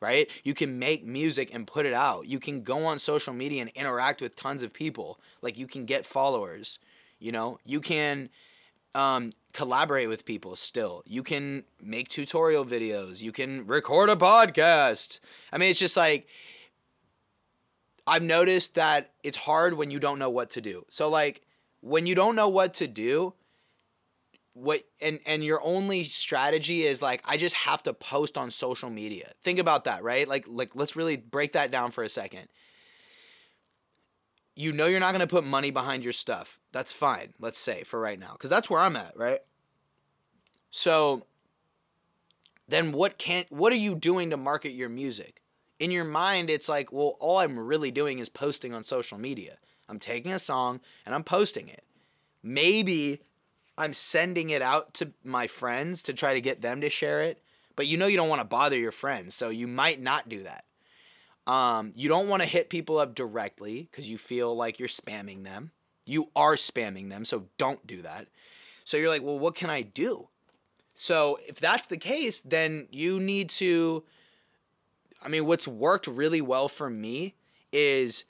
Right? 0.00 0.30
You 0.44 0.54
can 0.54 0.78
make 0.78 1.04
music 1.04 1.50
and 1.52 1.66
put 1.66 1.86
it 1.86 1.94
out. 1.94 2.26
You 2.26 2.38
can 2.38 2.62
go 2.62 2.84
on 2.84 2.98
social 2.98 3.32
media 3.32 3.62
and 3.62 3.70
interact 3.70 4.20
with 4.20 4.36
tons 4.36 4.62
of 4.62 4.72
people. 4.72 5.18
Like, 5.42 5.58
you 5.58 5.66
can 5.66 5.86
get 5.86 6.06
followers. 6.06 6.78
You 7.18 7.32
know, 7.32 7.58
you 7.64 7.80
can 7.80 8.28
um, 8.98 9.30
collaborate 9.52 10.08
with 10.08 10.24
people 10.24 10.56
still. 10.56 11.04
You 11.06 11.22
can 11.22 11.62
make 11.80 12.08
tutorial 12.08 12.64
videos. 12.64 13.22
You 13.22 13.30
can 13.30 13.64
record 13.66 14.10
a 14.10 14.16
podcast. 14.16 15.20
I 15.52 15.58
mean, 15.58 15.70
it's 15.70 15.78
just 15.78 15.96
like, 15.96 16.26
I've 18.08 18.24
noticed 18.24 18.74
that 18.74 19.12
it's 19.22 19.36
hard 19.36 19.74
when 19.74 19.92
you 19.92 20.00
don't 20.00 20.18
know 20.18 20.30
what 20.30 20.50
to 20.50 20.60
do. 20.60 20.84
So, 20.88 21.08
like, 21.08 21.42
when 21.80 22.06
you 22.06 22.16
don't 22.16 22.34
know 22.34 22.48
what 22.48 22.74
to 22.74 22.88
do, 22.88 23.34
what 24.54 24.82
and 25.00 25.20
and 25.24 25.44
your 25.44 25.62
only 25.62 26.02
strategy 26.02 26.84
is 26.84 27.00
like 27.00 27.22
I 27.24 27.36
just 27.36 27.54
have 27.54 27.80
to 27.84 27.92
post 27.92 28.36
on 28.36 28.50
social 28.50 28.90
media. 28.90 29.30
Think 29.40 29.60
about 29.60 29.84
that, 29.84 30.02
right? 30.02 30.26
Like 30.26 30.46
like 30.48 30.74
let's 30.74 30.96
really 30.96 31.16
break 31.16 31.52
that 31.52 31.70
down 31.70 31.92
for 31.92 32.02
a 32.02 32.08
second. 32.08 32.48
You 34.58 34.72
know 34.72 34.86
you're 34.86 34.98
not 34.98 35.12
going 35.12 35.20
to 35.20 35.28
put 35.28 35.44
money 35.44 35.70
behind 35.70 36.02
your 36.02 36.12
stuff. 36.12 36.58
That's 36.72 36.90
fine. 36.90 37.32
Let's 37.38 37.60
say 37.60 37.84
for 37.84 38.00
right 38.00 38.18
now 38.18 38.34
cuz 38.34 38.50
that's 38.50 38.68
where 38.68 38.80
I'm 38.80 38.96
at, 38.96 39.16
right? 39.16 39.38
So 40.70 41.26
then 42.66 42.90
what 42.90 43.18
can't 43.18 43.50
what 43.52 43.72
are 43.72 43.76
you 43.76 43.94
doing 43.94 44.30
to 44.30 44.36
market 44.36 44.70
your 44.70 44.88
music? 44.88 45.42
In 45.78 45.92
your 45.92 46.04
mind 46.04 46.50
it's 46.50 46.68
like, 46.68 46.92
well, 46.92 47.16
all 47.20 47.38
I'm 47.38 47.56
really 47.56 47.92
doing 47.92 48.18
is 48.18 48.28
posting 48.28 48.74
on 48.74 48.82
social 48.82 49.16
media. 49.16 49.58
I'm 49.88 50.00
taking 50.00 50.32
a 50.32 50.40
song 50.40 50.80
and 51.06 51.14
I'm 51.14 51.22
posting 51.22 51.68
it. 51.68 51.84
Maybe 52.42 53.20
I'm 53.78 53.92
sending 53.92 54.50
it 54.50 54.60
out 54.60 54.92
to 54.94 55.12
my 55.22 55.46
friends 55.46 56.02
to 56.02 56.12
try 56.12 56.34
to 56.34 56.40
get 56.40 56.62
them 56.62 56.80
to 56.80 56.90
share 56.90 57.22
it, 57.22 57.40
but 57.76 57.86
you 57.86 57.96
know 57.96 58.08
you 58.08 58.16
don't 58.16 58.28
want 58.28 58.40
to 58.40 58.44
bother 58.44 58.76
your 58.76 58.90
friends, 58.90 59.36
so 59.36 59.50
you 59.50 59.68
might 59.68 60.02
not 60.02 60.28
do 60.28 60.42
that. 60.42 60.64
Um, 61.48 61.92
you 61.96 62.10
don't 62.10 62.28
want 62.28 62.42
to 62.42 62.48
hit 62.48 62.68
people 62.68 62.98
up 62.98 63.14
directly 63.14 63.88
because 63.90 64.08
you 64.08 64.18
feel 64.18 64.54
like 64.54 64.78
you're 64.78 64.86
spamming 64.86 65.44
them. 65.44 65.72
You 66.04 66.28
are 66.36 66.56
spamming 66.56 67.08
them, 67.08 67.24
so 67.24 67.46
don't 67.56 67.86
do 67.86 68.02
that. 68.02 68.28
So 68.84 68.98
you're 68.98 69.08
like, 69.08 69.22
well, 69.22 69.38
what 69.38 69.54
can 69.54 69.70
I 69.70 69.82
do? 69.82 70.28
So 70.94 71.38
if 71.48 71.58
that's 71.58 71.86
the 71.86 71.96
case, 71.96 72.42
then 72.42 72.86
you 72.90 73.18
need 73.18 73.48
to. 73.50 74.04
I 75.22 75.28
mean, 75.28 75.46
what's 75.46 75.66
worked 75.66 76.06
really 76.06 76.40
well 76.40 76.68
for 76.68 76.90
me 76.90 77.34
is 77.72 78.24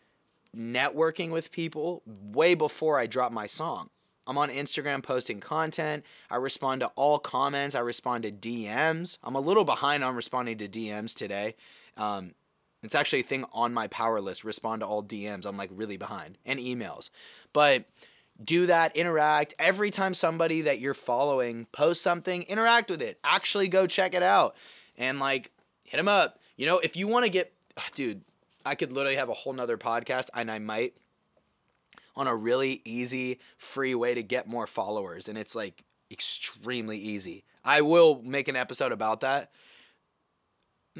networking 0.56 1.30
with 1.30 1.50
people 1.50 2.02
way 2.06 2.54
before 2.54 2.98
I 2.98 3.06
drop 3.06 3.32
my 3.32 3.46
song. 3.46 3.90
I'm 4.26 4.38
on 4.38 4.50
Instagram 4.50 5.02
posting 5.02 5.40
content. 5.40 6.04
I 6.30 6.37
respond 6.37 6.80
to 6.80 6.88
all 6.94 7.18
comments. 7.18 7.75
I 7.75 7.80
respond 7.80 8.25
to 8.25 8.30
DMs. 8.30 9.18
I'm 9.25 9.34
a 9.34 9.40
little 9.40 9.64
behind 9.64 10.04
on 10.04 10.14
responding 10.14 10.58
to 10.58 10.68
DMs 10.68 11.14
today. 11.14 11.56
Um, 11.96 12.34
it's 12.82 12.94
actually 12.94 13.20
a 13.20 13.25
thing 13.25 13.44
on 13.52 13.75
my 13.75 13.88
power 13.88 14.20
list. 14.20 14.44
Respond 14.44 14.80
to 14.80 14.87
all 14.87 15.02
DMs. 15.02 15.47
I'm 15.47 15.56
like 15.56 15.70
really 15.73 15.97
behind 15.97 16.38
and 16.47 16.58
emails, 16.58 17.11
but 17.52 17.85
do 18.42 18.66
that. 18.66 18.94
Interact 18.97 19.54
every 19.58 19.90
time 19.90 20.14
somebody 20.14 20.62
that 20.62 20.80
you're 20.80 20.94
following 20.94 21.66
posts 21.73 22.02
something. 22.02 22.42
Interact 22.42 22.90
with 22.90 23.02
it. 23.02 23.18
Actually, 23.25 23.68
go 23.68 23.87
check 23.87 24.14
it 24.14 24.23
out 24.23 24.56
and 24.97 25.18
like 25.18 25.50
hit 25.85 25.97
them 25.97 26.08
up. 26.08 26.38
You 26.56 26.66
know, 26.66 26.78
if 26.78 26.97
you 26.97 27.08
want 27.08 27.25
to 27.25 27.30
get, 27.30 27.52
dude, 27.94 28.23
I 28.64 28.75
could 28.75 28.92
literally 28.92 29.16
have 29.16 29.28
a 29.28 29.35
whole 29.35 29.52
nother 29.52 29.78
podcast, 29.78 30.28
and 30.35 30.50
I 30.50 30.58
might 30.58 30.94
on 32.14 32.26
a 32.26 32.35
really 32.35 32.82
easy, 32.85 33.38
free 33.56 33.94
way 33.94 34.12
to 34.12 34.23
get 34.23 34.49
more 34.49 34.66
followers. 34.66 35.28
And 35.28 35.38
it's 35.38 35.54
like 35.54 35.85
extremely 36.11 36.99
easy. 36.99 37.44
I 37.64 37.80
will 37.80 38.20
make 38.23 38.49
an 38.49 38.56
episode 38.56 38.92
about 38.92 39.20
that. 39.20 39.52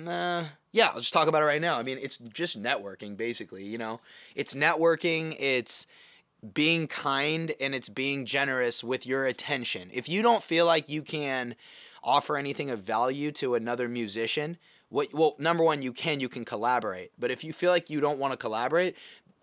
Nah, 0.05 0.47
yeah, 0.73 0.89
I'll 0.89 1.01
just 1.01 1.13
talk 1.13 1.29
about 1.29 1.43
it 1.43 1.47
right 1.47 1.61
now. 1.61 1.79
I 1.79 1.83
mean, 1.83 1.99
it's 2.01 2.19
just 2.19 2.61
networking, 2.61 3.17
basically. 3.17 3.65
You 3.65 3.79
know, 3.79 4.01
it's 4.35 4.55
networking, 4.55 5.37
it's 5.39 5.87
being 6.55 6.87
kind, 6.87 7.53
and 7.61 7.75
it's 7.75 7.89
being 7.89 8.25
generous 8.25 8.85
with 8.85 9.07
your 9.07 9.27
attention. 9.27 9.91
If 9.93 10.09
you 10.09 10.23
don't 10.23 10.43
feel 10.43 10.67
like 10.67 10.89
you 10.89 11.03
can 11.03 11.57
offer 12.05 12.37
anything 12.37 12.71
of 12.71 12.81
value 12.81 13.33
to 13.33 13.55
another 13.55 13.89
musician, 13.89 14.57
what 14.89 15.13
well 15.13 15.35
number 15.39 15.63
one 15.63 15.83
you 15.83 15.93
can 15.93 16.19
you 16.19 16.31
can 16.31 16.47
collaborate 16.47 17.11
but 17.19 17.31
if 17.31 17.45
you 17.45 17.53
feel 17.53 17.71
like 17.71 17.91
you 17.91 18.01
don't 18.01 18.19
want 18.19 18.33
to 18.33 18.39
collaborate 18.39 18.97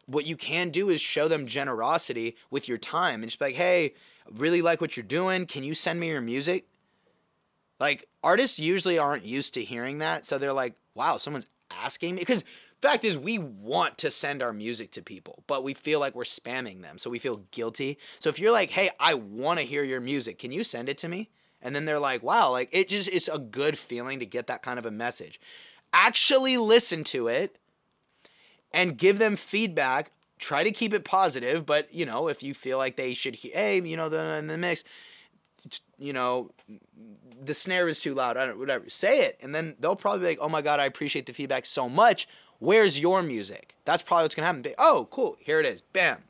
what 0.06 0.26
you 0.26 0.36
can 0.36 0.70
do 0.70 0.90
is 0.90 1.02
show 1.02 1.28
them 1.28 1.46
generosity 1.46 2.36
with 2.50 2.68
your 2.68 2.78
time 2.78 3.22
and 3.22 3.30
just 3.30 3.40
be 3.40 3.46
like, 3.46 3.56
hey, 3.56 3.94
really 4.32 4.62
like 4.62 4.82
what 4.82 4.96
you're 4.96 5.04
doing. 5.04 5.46
Can 5.46 5.64
you 5.64 5.74
send 5.74 6.00
me 6.00 6.10
your 6.10 6.22
music? 6.22 6.68
Like 7.80 8.08
artists 8.24 8.60
usually 8.60 8.98
aren't 8.98 9.26
used 9.26 9.54
to 9.56 9.64
hearing 9.64 9.98
that, 10.00 10.26
so 10.26 10.38
they're 10.38 10.54
like, 10.54 10.76
wow, 10.94 11.18
someone's 11.18 11.48
asking 11.72 12.16
me 12.16 12.22
because 12.22 12.44
fact 12.86 13.04
is 13.04 13.18
we 13.18 13.40
want 13.40 13.98
to 13.98 14.12
send 14.12 14.44
our 14.44 14.54
music 14.54 14.92
to 14.92 15.02
people, 15.02 15.44
but 15.48 15.64
we 15.64 15.74
feel 15.74 16.00
like 16.00 16.14
we're 16.14 16.24
spamming 16.24 16.82
them, 16.82 16.98
so 16.98 17.10
we 17.10 17.20
feel 17.20 17.44
guilty. 17.52 17.98
So 18.20 18.30
if 18.30 18.40
you're 18.40 18.52
like, 18.52 18.72
hey, 18.72 18.92
I 19.00 19.16
want 19.16 19.60
to 19.60 19.66
hear 19.66 19.84
your 19.84 20.00
music, 20.02 20.38
can 20.38 20.52
you 20.52 20.64
send 20.64 20.88
it 20.88 20.98
to 21.00 21.08
me? 21.08 21.30
And 21.62 21.76
then 21.76 21.86
they're 21.86 22.00
like, 22.00 22.22
wow, 22.22 22.52
like 22.52 22.70
it 22.72 22.90
just 22.90 23.10
it's 23.10 23.28
a 23.28 23.40
good 23.40 23.78
feeling 23.78 24.20
to 24.20 24.26
get 24.26 24.48
that 24.48 24.62
kind 24.62 24.78
of 24.78 24.86
a 24.86 24.92
message. 24.92 25.40
Actually 25.94 26.58
listen 26.58 27.04
to 27.06 27.28
it 27.28 27.58
and 28.72 28.98
give 28.98 29.18
them 29.18 29.36
feedback. 29.36 30.12
Try 30.38 30.64
to 30.64 30.72
keep 30.72 30.94
it 30.94 31.06
positive, 31.06 31.66
but 31.66 31.92
you 31.94 32.06
know, 32.06 32.28
if 32.28 32.44
you 32.44 32.54
feel 32.54 32.78
like 32.78 32.98
they 32.98 33.14
should, 33.14 33.36
hey, 33.36 33.82
you 33.82 33.98
know, 33.98 34.10
the 34.10 34.36
in 34.36 34.48
the 34.48 34.58
mix, 34.58 34.84
you 35.98 36.14
know, 36.14 36.52
the 37.44 37.54
snare 37.54 37.88
is 37.88 38.00
too 38.00 38.14
loud. 38.14 38.38
I 38.38 38.46
don't 38.46 38.60
whatever. 38.60 38.90
Say 38.90 39.26
it, 39.26 39.40
and 39.42 39.54
then 39.54 39.76
they'll 39.80 39.96
probably 39.96 40.20
be 40.20 40.28
like, 40.28 40.40
oh 40.42 40.50
my 40.50 40.62
god, 40.62 40.80
I 40.80 40.86
appreciate 40.86 41.26
the 41.26 41.34
feedback 41.34 41.66
so 41.66 41.90
much. 41.90 42.28
Where's 42.60 43.00
your 43.00 43.22
music? 43.22 43.76
That's 43.86 44.04
probably 44.04 44.24
what's 44.24 44.36
gonna 44.36 44.48
happen. 44.48 44.66
Oh, 44.78 45.08
cool, 45.12 45.38
here 45.40 45.60
it 45.60 45.66
is. 45.66 45.82
Bam. 45.82 46.24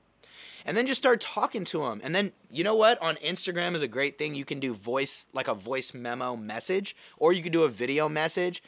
And 0.66 0.76
then 0.76 0.88
just 0.88 1.00
start 1.00 1.22
talking 1.22 1.64
to 1.66 1.82
them. 1.84 2.02
And 2.04 2.16
then, 2.16 2.32
you 2.50 2.64
know 2.64 2.74
what? 2.74 3.00
On 3.00 3.16
Instagram 3.18 3.76
is 3.76 3.84
a 3.84 3.88
great 3.88 4.18
thing. 4.18 4.34
You 4.34 4.46
can 4.46 4.60
do 4.60 4.74
voice, 4.74 5.28
like 5.32 5.48
a 5.48 5.54
voice 5.54 5.94
memo 5.94 6.36
message, 6.36 6.96
or 7.18 7.32
you 7.34 7.44
can 7.44 7.52
do 7.52 7.64
a 7.64 7.70
video 7.70 8.10
message 8.10 8.64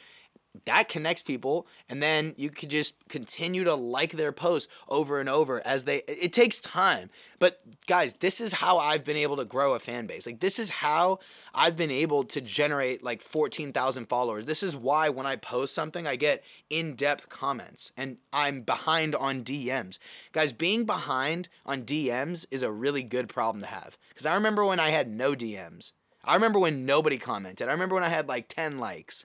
that 0.64 0.88
connects 0.88 1.22
people 1.22 1.66
and 1.88 2.02
then 2.02 2.34
you 2.36 2.50
could 2.50 2.68
just 2.68 2.94
continue 3.08 3.64
to 3.64 3.74
like 3.74 4.12
their 4.12 4.32
posts 4.32 4.70
over 4.88 5.20
and 5.20 5.28
over 5.28 5.64
as 5.66 5.84
they 5.84 6.02
it 6.08 6.32
takes 6.32 6.60
time. 6.60 7.10
But 7.38 7.60
guys 7.86 8.14
this 8.14 8.40
is 8.40 8.54
how 8.54 8.78
i've 8.78 9.04
been 9.04 9.16
able 9.16 9.36
to 9.36 9.44
grow 9.44 9.74
a 9.74 9.78
fan 9.78 10.06
base. 10.06 10.26
Like 10.26 10.40
this 10.40 10.58
is 10.58 10.70
how 10.70 11.18
i've 11.54 11.76
been 11.76 11.90
able 11.90 12.24
to 12.24 12.40
generate 12.40 13.02
like 13.02 13.22
14,000 13.22 14.06
followers. 14.06 14.46
This 14.46 14.62
is 14.62 14.76
why 14.76 15.08
when 15.08 15.26
i 15.26 15.36
post 15.36 15.74
something 15.74 16.06
i 16.06 16.16
get 16.16 16.42
in-depth 16.70 17.28
comments 17.28 17.92
and 17.96 18.18
i'm 18.32 18.62
behind 18.62 19.14
on 19.14 19.44
DMs 19.44 19.98
guys 20.32 20.52
being 20.52 20.84
behind 20.84 21.48
on 21.64 21.82
DMs 21.82 22.46
is 22.50 22.62
a 22.62 22.72
really 22.72 23.02
good 23.02 23.28
problem 23.28 23.60
to 23.62 23.68
have 23.68 23.98
cuz 24.14 24.26
i 24.26 24.34
remember 24.34 24.64
when 24.64 24.80
i 24.80 24.90
had 24.90 25.08
no 25.08 25.34
DMs 25.34 25.92
I 26.24 26.34
remember 26.34 26.58
when 26.58 26.84
nobody 26.84 27.16
commented. 27.16 27.68
I 27.68 27.72
remember 27.72 27.94
when 27.94 28.04
I 28.04 28.10
had 28.10 28.28
like 28.28 28.48
10 28.48 28.78
likes. 28.78 29.24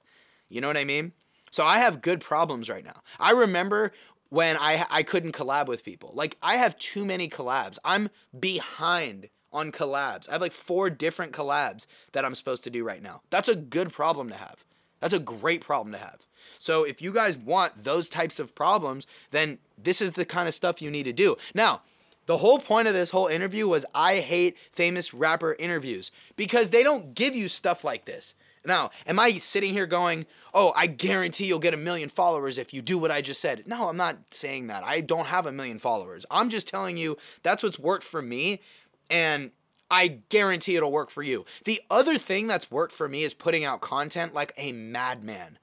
You 0.53 0.61
know 0.61 0.67
what 0.67 0.77
I 0.77 0.83
mean? 0.83 1.13
So 1.51 1.65
I 1.65 1.79
have 1.79 2.01
good 2.01 2.19
problems 2.19 2.69
right 2.69 2.85
now. 2.85 3.01
I 3.19 3.31
remember 3.31 3.91
when 4.29 4.55
I 4.57 4.85
I 4.89 5.03
couldn't 5.03 5.33
collab 5.33 5.67
with 5.67 5.83
people. 5.83 6.11
Like 6.13 6.37
I 6.41 6.57
have 6.57 6.77
too 6.77 7.05
many 7.05 7.27
collabs. 7.27 7.77
I'm 7.83 8.09
behind 8.39 9.29
on 9.51 9.71
collabs. 9.71 10.29
I 10.29 10.33
have 10.33 10.41
like 10.41 10.51
four 10.51 10.89
different 10.89 11.31
collabs 11.31 11.85
that 12.11 12.25
I'm 12.25 12.35
supposed 12.35 12.63
to 12.65 12.69
do 12.69 12.83
right 12.83 13.01
now. 13.01 13.21
That's 13.29 13.49
a 13.49 13.55
good 13.55 13.91
problem 13.91 14.29
to 14.29 14.35
have. 14.35 14.63
That's 14.99 15.13
a 15.13 15.19
great 15.19 15.61
problem 15.61 15.91
to 15.93 15.99
have. 15.99 16.25
So 16.57 16.83
if 16.83 17.01
you 17.01 17.11
guys 17.11 17.37
want 17.37 17.83
those 17.83 18.09
types 18.09 18.39
of 18.39 18.55
problems, 18.55 19.05
then 19.31 19.59
this 19.77 20.01
is 20.01 20.13
the 20.13 20.25
kind 20.25 20.47
of 20.47 20.53
stuff 20.53 20.81
you 20.81 20.89
need 20.89 21.03
to 21.03 21.13
do. 21.13 21.35
Now, 21.53 21.81
the 22.25 22.37
whole 22.37 22.57
point 22.59 22.87
of 22.87 22.93
this 22.93 23.11
whole 23.11 23.27
interview 23.27 23.67
was 23.67 23.85
I 23.93 24.19
hate 24.19 24.57
famous 24.71 25.13
rapper 25.13 25.55
interviews 25.59 26.11
because 26.35 26.69
they 26.69 26.83
don't 26.83 27.13
give 27.15 27.35
you 27.35 27.49
stuff 27.49 27.83
like 27.83 28.05
this. 28.05 28.33
Now, 28.65 28.91
am 29.05 29.19
I 29.19 29.33
sitting 29.33 29.73
here 29.73 29.85
going, 29.85 30.25
oh, 30.53 30.71
I 30.75 30.87
guarantee 30.87 31.45
you'll 31.45 31.59
get 31.59 31.73
a 31.73 31.77
million 31.77 32.09
followers 32.09 32.57
if 32.57 32.73
you 32.73 32.81
do 32.81 32.97
what 32.97 33.11
I 33.11 33.21
just 33.21 33.41
said? 33.41 33.67
No, 33.67 33.89
I'm 33.89 33.97
not 33.97 34.17
saying 34.31 34.67
that. 34.67 34.83
I 34.83 35.01
don't 35.01 35.25
have 35.25 35.45
a 35.45 35.51
million 35.51 35.79
followers. 35.79 36.25
I'm 36.31 36.49
just 36.49 36.67
telling 36.67 36.97
you 36.97 37.17
that's 37.41 37.63
what's 37.63 37.79
worked 37.79 38.05
for 38.05 38.21
me, 38.21 38.61
and 39.09 39.51
I 39.91 40.19
guarantee 40.29 40.75
it'll 40.75 40.91
work 40.91 41.09
for 41.09 41.23
you. 41.23 41.45
The 41.65 41.81
other 41.89 42.17
thing 42.17 42.47
that's 42.47 42.71
worked 42.71 42.93
for 42.93 43.09
me 43.09 43.23
is 43.23 43.33
putting 43.33 43.65
out 43.65 43.81
content 43.81 44.33
like 44.33 44.53
a 44.57 44.71
madman. 44.71 45.59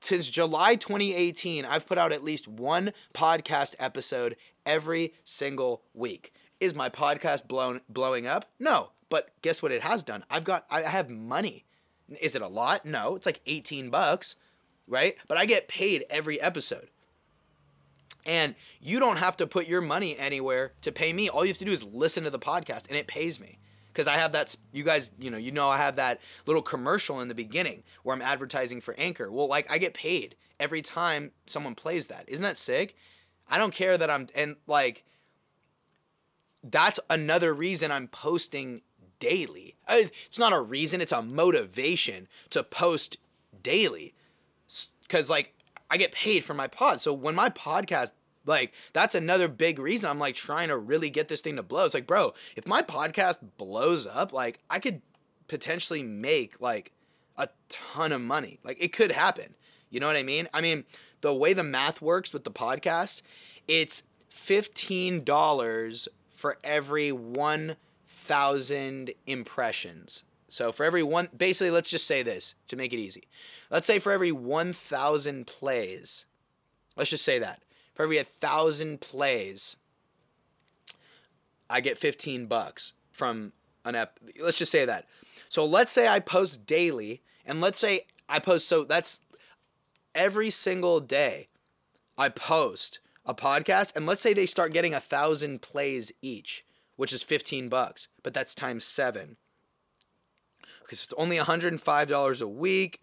Since 0.00 0.28
July 0.30 0.76
2018, 0.76 1.64
I've 1.64 1.86
put 1.86 1.98
out 1.98 2.12
at 2.12 2.24
least 2.24 2.48
one 2.48 2.92
podcast 3.14 3.74
episode 3.78 4.36
every 4.64 5.14
single 5.24 5.82
week. 5.94 6.32
Is 6.58 6.74
my 6.74 6.88
podcast 6.88 7.48
blown 7.48 7.80
blowing 7.88 8.26
up? 8.26 8.46
No. 8.58 8.90
But 9.10 9.30
guess 9.42 9.62
what 9.62 9.72
it 9.72 9.82
has 9.82 10.02
done? 10.02 10.24
I've 10.30 10.44
got 10.44 10.64
I 10.70 10.82
have 10.82 11.10
money. 11.10 11.64
Is 12.20 12.34
it 12.34 12.42
a 12.42 12.48
lot? 12.48 12.84
No, 12.84 13.16
it's 13.16 13.26
like 13.26 13.40
18 13.46 13.90
bucks, 13.90 14.36
right? 14.86 15.16
But 15.28 15.38
I 15.38 15.46
get 15.46 15.68
paid 15.68 16.04
every 16.10 16.40
episode. 16.40 16.88
And 18.26 18.54
you 18.80 19.00
don't 19.00 19.16
have 19.16 19.36
to 19.38 19.46
put 19.46 19.66
your 19.66 19.80
money 19.80 20.16
anywhere 20.18 20.72
to 20.82 20.92
pay 20.92 21.12
me. 21.12 21.28
All 21.28 21.44
you 21.44 21.50
have 21.50 21.58
to 21.58 21.64
do 21.64 21.72
is 21.72 21.82
listen 21.82 22.24
to 22.24 22.30
the 22.30 22.38
podcast 22.38 22.88
and 22.88 22.96
it 22.96 23.06
pays 23.06 23.40
me. 23.40 23.58
Cuz 23.94 24.06
I 24.06 24.16
have 24.16 24.32
that 24.32 24.54
you 24.72 24.84
guys, 24.84 25.10
you 25.18 25.30
know, 25.30 25.38
you 25.38 25.50
know 25.50 25.68
I 25.68 25.78
have 25.78 25.96
that 25.96 26.20
little 26.46 26.62
commercial 26.62 27.20
in 27.20 27.28
the 27.28 27.34
beginning 27.34 27.82
where 28.02 28.14
I'm 28.14 28.22
advertising 28.22 28.80
for 28.80 28.94
Anchor. 28.98 29.30
Well, 29.32 29.48
like 29.48 29.70
I 29.70 29.78
get 29.78 29.94
paid 29.94 30.36
every 30.60 30.82
time 30.82 31.32
someone 31.46 31.74
plays 31.74 32.06
that. 32.08 32.28
Isn't 32.28 32.42
that 32.42 32.56
sick? 32.56 32.94
I 33.48 33.58
don't 33.58 33.74
care 33.74 33.98
that 33.98 34.10
I'm 34.10 34.28
and 34.34 34.56
like 34.66 35.04
that's 36.62 37.00
another 37.08 37.54
reason 37.54 37.90
I'm 37.90 38.06
posting 38.06 38.82
daily. 39.20 39.76
Uh, 39.86 40.02
it's 40.26 40.38
not 40.38 40.52
a 40.52 40.60
reason, 40.60 41.00
it's 41.00 41.12
a 41.12 41.22
motivation 41.22 42.26
to 42.50 42.64
post 42.64 43.18
daily. 43.62 44.14
Cuz 45.08 45.30
like 45.30 45.54
I 45.90 45.96
get 45.96 46.12
paid 46.12 46.44
for 46.44 46.54
my 46.54 46.66
pod. 46.66 47.00
So 47.00 47.12
when 47.12 47.34
my 47.34 47.50
podcast 47.50 48.12
like 48.46 48.72
that's 48.92 49.14
another 49.14 49.48
big 49.48 49.78
reason 49.78 50.10
I'm 50.10 50.18
like 50.18 50.34
trying 50.34 50.68
to 50.68 50.78
really 50.78 51.10
get 51.10 51.28
this 51.28 51.40
thing 51.40 51.56
to 51.56 51.62
blow. 51.62 51.84
It's 51.84 51.94
like, 51.94 52.06
bro, 52.06 52.34
if 52.56 52.66
my 52.66 52.82
podcast 52.82 53.38
blows 53.56 54.06
up, 54.06 54.32
like 54.32 54.60
I 54.68 54.78
could 54.78 55.02
potentially 55.46 56.02
make 56.02 56.60
like 56.60 56.92
a 57.36 57.48
ton 57.68 58.12
of 58.12 58.20
money. 58.20 58.58
Like 58.64 58.78
it 58.80 58.92
could 58.92 59.12
happen. 59.12 59.54
You 59.90 60.00
know 60.00 60.06
what 60.06 60.16
I 60.16 60.22
mean? 60.22 60.48
I 60.54 60.60
mean, 60.60 60.84
the 61.20 61.34
way 61.34 61.52
the 61.52 61.64
math 61.64 62.00
works 62.00 62.32
with 62.32 62.44
the 62.44 62.50
podcast, 62.50 63.22
it's 63.66 64.04
$15 64.32 66.08
for 66.30 66.58
every 66.62 67.12
one 67.12 67.76
thousand 68.20 69.12
impressions. 69.26 70.24
So 70.48 70.72
for 70.72 70.84
every 70.84 71.02
one, 71.02 71.28
basically, 71.36 71.70
let's 71.70 71.90
just 71.90 72.06
say 72.06 72.22
this 72.22 72.54
to 72.68 72.76
make 72.76 72.92
it 72.92 72.98
easy. 72.98 73.28
Let's 73.70 73.86
say 73.86 73.98
for 73.98 74.12
every 74.12 74.32
1,000 74.32 75.46
plays, 75.46 76.26
let's 76.96 77.10
just 77.10 77.24
say 77.24 77.38
that. 77.38 77.62
For 77.94 78.02
every 78.02 78.16
1,000 78.16 79.00
plays, 79.00 79.76
I 81.68 81.80
get 81.80 81.98
15 81.98 82.46
bucks 82.46 82.92
from 83.12 83.52
an 83.84 83.94
ep. 83.94 84.18
Let's 84.42 84.58
just 84.58 84.72
say 84.72 84.84
that. 84.84 85.06
So 85.48 85.64
let's 85.64 85.92
say 85.92 86.08
I 86.08 86.20
post 86.20 86.66
daily, 86.66 87.22
and 87.46 87.60
let's 87.60 87.78
say 87.78 88.02
I 88.28 88.38
post, 88.38 88.68
so 88.68 88.84
that's 88.84 89.20
every 90.14 90.50
single 90.50 91.00
day 91.00 91.48
I 92.18 92.28
post 92.28 92.98
a 93.24 93.34
podcast, 93.34 93.96
and 93.96 94.04
let's 94.04 94.20
say 94.20 94.34
they 94.34 94.46
start 94.46 94.72
getting 94.72 94.94
a 94.94 95.00
thousand 95.00 95.62
plays 95.62 96.12
each 96.20 96.64
which 97.00 97.14
is 97.14 97.22
15 97.22 97.70
bucks, 97.70 98.08
but 98.22 98.34
that's 98.34 98.54
times 98.54 98.84
7. 98.84 99.38
Because 100.82 101.02
it's 101.02 101.14
only 101.16 101.38
$105 101.38 102.42
a 102.42 102.46
week. 102.46 103.00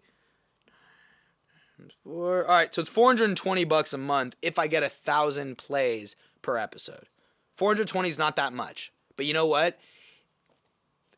Four. 2.04 2.44
All 2.44 2.54
right, 2.54 2.72
so 2.72 2.82
it's 2.82 2.90
420 2.90 3.64
bucks 3.64 3.92
a 3.92 3.98
month 3.98 4.36
if 4.40 4.56
I 4.56 4.68
get 4.68 4.84
a 4.84 4.88
thousand 4.88 5.58
plays 5.58 6.14
per 6.42 6.56
episode. 6.56 7.08
420 7.54 8.08
is 8.08 8.18
not 8.20 8.36
that 8.36 8.52
much, 8.52 8.92
But 9.16 9.26
you 9.26 9.34
know 9.34 9.46
what? 9.46 9.80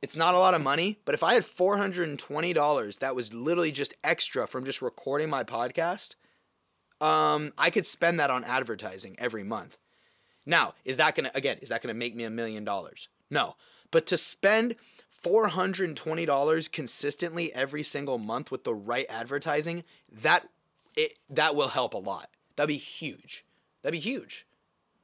It's 0.00 0.16
not 0.16 0.34
a 0.34 0.38
lot 0.38 0.54
of 0.54 0.62
money, 0.62 1.00
but 1.04 1.14
if 1.14 1.22
I 1.22 1.34
had 1.34 1.44
$420 1.44 2.98
that 3.00 3.14
was 3.14 3.34
literally 3.34 3.72
just 3.72 3.92
extra 4.02 4.46
from 4.46 4.64
just 4.64 4.80
recording 4.80 5.28
my 5.28 5.44
podcast, 5.44 6.14
um, 6.98 7.52
I 7.58 7.68
could 7.68 7.86
spend 7.86 8.18
that 8.20 8.30
on 8.30 8.42
advertising 8.42 9.16
every 9.18 9.44
month. 9.44 9.76
Now, 10.50 10.74
is 10.84 10.96
that 10.96 11.14
gonna 11.14 11.30
again, 11.32 11.58
is 11.62 11.68
that 11.68 11.80
gonna 11.80 11.94
make 11.94 12.16
me 12.16 12.24
a 12.24 12.30
million 12.30 12.64
dollars? 12.64 13.08
No. 13.30 13.54
But 13.92 14.04
to 14.06 14.16
spend 14.16 14.74
$420 15.24 16.72
consistently 16.72 17.54
every 17.54 17.84
single 17.84 18.18
month 18.18 18.50
with 18.50 18.64
the 18.64 18.74
right 18.74 19.06
advertising, 19.08 19.84
that 20.10 20.48
it 20.96 21.14
that 21.30 21.54
will 21.54 21.68
help 21.68 21.94
a 21.94 21.98
lot. 21.98 22.30
That'd 22.56 22.66
be 22.66 22.76
huge. 22.78 23.44
That'd 23.82 23.92
be 23.92 24.00
huge. 24.00 24.44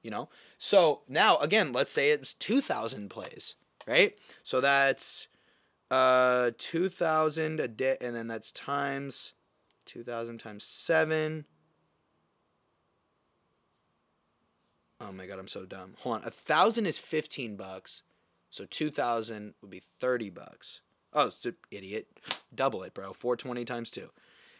You 0.03 0.11
know? 0.11 0.29
So 0.59 1.03
now 1.09 1.39
again, 1.39 1.73
let's 1.73 1.93
say 1.93 2.11
it's 2.11 2.35
2000 2.35 3.09
plays, 3.09 3.55
right? 3.87 4.19
So 4.43 4.61
that's 4.61 5.29
uh 5.93 6.51
2000 6.59 7.61
a 7.61 7.69
day 7.69 7.97
and 8.01 8.17
then 8.17 8.27
that's 8.27 8.51
times 8.51 9.35
2000 9.85 10.39
times 10.39 10.65
7 10.65 11.45
Oh 15.01 15.13
my 15.13 15.27
god, 15.27 15.39
I'm 15.39 15.49
so 15.49 15.65
dumb. 15.65 15.95
Hold 16.01 16.17
on. 16.17 16.25
A 16.25 16.31
thousand 16.31 16.87
is 16.87 16.99
15 16.99 17.57
bucks. 17.57 18.03
So 18.51 18.65
2000 18.65 19.55
would 19.61 19.71
be 19.71 19.83
30 20.01 20.31
bucks. 20.31 20.81
Oh, 21.13 21.31
an 21.45 21.57
idiot. 21.71 22.09
Double 22.55 22.83
it, 22.83 22.95
bro. 22.95 23.13
420 23.13 23.65
times 23.65 23.91
2. 23.91 24.11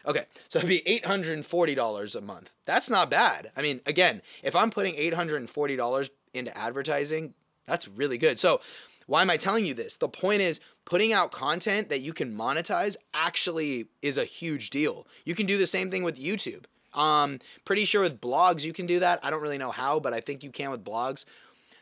Okay, 0.05 0.25
so 0.47 0.59
it'd 0.59 0.69
be 0.69 0.81
$840 1.03 2.15
a 2.15 2.21
month. 2.21 2.51
That's 2.65 2.89
not 2.89 3.09
bad. 3.09 3.51
I 3.57 3.61
mean, 3.61 3.81
again, 3.85 4.21
if 4.41 4.55
I'm 4.55 4.71
putting 4.71 4.95
$840 4.95 6.09
into 6.33 6.57
advertising, 6.57 7.33
that's 7.65 7.87
really 7.87 8.17
good. 8.17 8.39
So, 8.39 8.61
why 9.05 9.21
am 9.21 9.29
I 9.29 9.37
telling 9.37 9.65
you 9.65 9.73
this? 9.73 9.97
The 9.97 10.07
point 10.07 10.41
is, 10.41 10.59
putting 10.85 11.13
out 11.13 11.31
content 11.31 11.89
that 11.89 11.99
you 11.99 12.13
can 12.13 12.35
monetize 12.35 12.95
actually 13.13 13.87
is 14.01 14.17
a 14.17 14.25
huge 14.25 14.69
deal. 14.69 15.07
You 15.25 15.35
can 15.35 15.45
do 15.45 15.57
the 15.57 15.67
same 15.67 15.91
thing 15.91 16.03
with 16.03 16.17
YouTube. 16.17 16.65
Um, 16.97 17.39
pretty 17.63 17.85
sure 17.85 18.01
with 18.01 18.19
blogs 18.19 18.63
you 18.63 18.73
can 18.73 18.87
do 18.87 18.99
that. 18.99 19.19
I 19.23 19.29
don't 19.29 19.41
really 19.41 19.59
know 19.59 19.71
how, 19.71 19.99
but 19.99 20.13
I 20.13 20.19
think 20.19 20.43
you 20.43 20.51
can 20.51 20.71
with 20.71 20.83
blogs. 20.83 21.25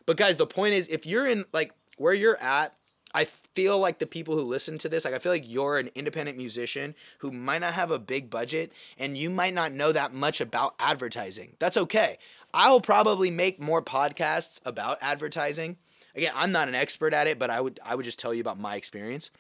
But 0.06 0.18
guys, 0.18 0.38
the 0.38 0.46
point 0.46 0.74
is, 0.74 0.88
if 0.90 1.06
you're 1.06 1.28
in 1.28 1.46
like 1.54 1.72
where 1.98 2.14
you're 2.14 2.40
at, 2.40 2.76
I 3.14 3.24
feel 3.24 3.80
like 3.80 4.00
the 4.00 4.06
people 4.06 4.36
who 4.36 4.42
listen 4.42 4.78
to 4.80 4.90
this, 4.90 5.06
like 5.06 5.14
I 5.14 5.20
feel 5.20 5.32
like 5.32 5.50
you're 5.50 5.80
an 5.80 5.90
independent 5.96 6.38
musician 6.38 6.96
who 7.20 7.32
might 7.32 7.62
not 7.62 7.74
have 7.74 7.90
a 7.90 7.98
big 7.98 8.30
budget 8.30 8.74
and 8.98 9.18
you 9.18 9.30
might 9.30 9.54
not 9.54 9.72
know 9.72 9.94
that 9.94 10.14
much 10.14 10.42
about 10.42 10.76
advertising. 10.80 11.56
That's 11.58 11.78
okay. 11.78 12.18
I'll 12.54 12.82
probably 12.82 13.32
make 13.32 13.60
more 13.60 13.82
podcasts 13.82 14.60
about 14.66 14.98
advertising. 15.02 15.78
Again, 16.14 16.34
I'm 16.36 16.52
not 16.52 16.68
an 16.68 16.76
expert 16.76 17.14
at 17.14 17.28
it, 17.28 17.40
but 17.40 17.50
I 17.50 17.62
would 17.62 17.80
I 17.84 17.96
would 17.96 18.06
just 18.06 18.20
tell 18.20 18.34
you 18.34 18.42
about 18.42 18.60
my 18.60 18.76
experience. 18.76 19.32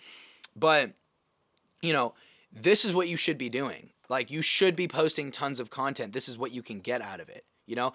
But 0.55 0.91
you 1.81 1.91
know, 1.91 2.13
this 2.51 2.85
is 2.85 2.93
what 2.93 3.09
you 3.09 3.17
should 3.17 3.37
be 3.37 3.49
doing. 3.49 3.89
Like 4.09 4.31
you 4.31 4.41
should 4.41 4.75
be 4.75 4.87
posting 4.87 5.31
tons 5.31 5.59
of 5.59 5.69
content. 5.69 6.13
This 6.13 6.29
is 6.29 6.37
what 6.37 6.51
you 6.51 6.61
can 6.61 6.79
get 6.79 7.01
out 7.01 7.19
of 7.19 7.29
it. 7.29 7.45
You 7.65 7.75
know, 7.75 7.93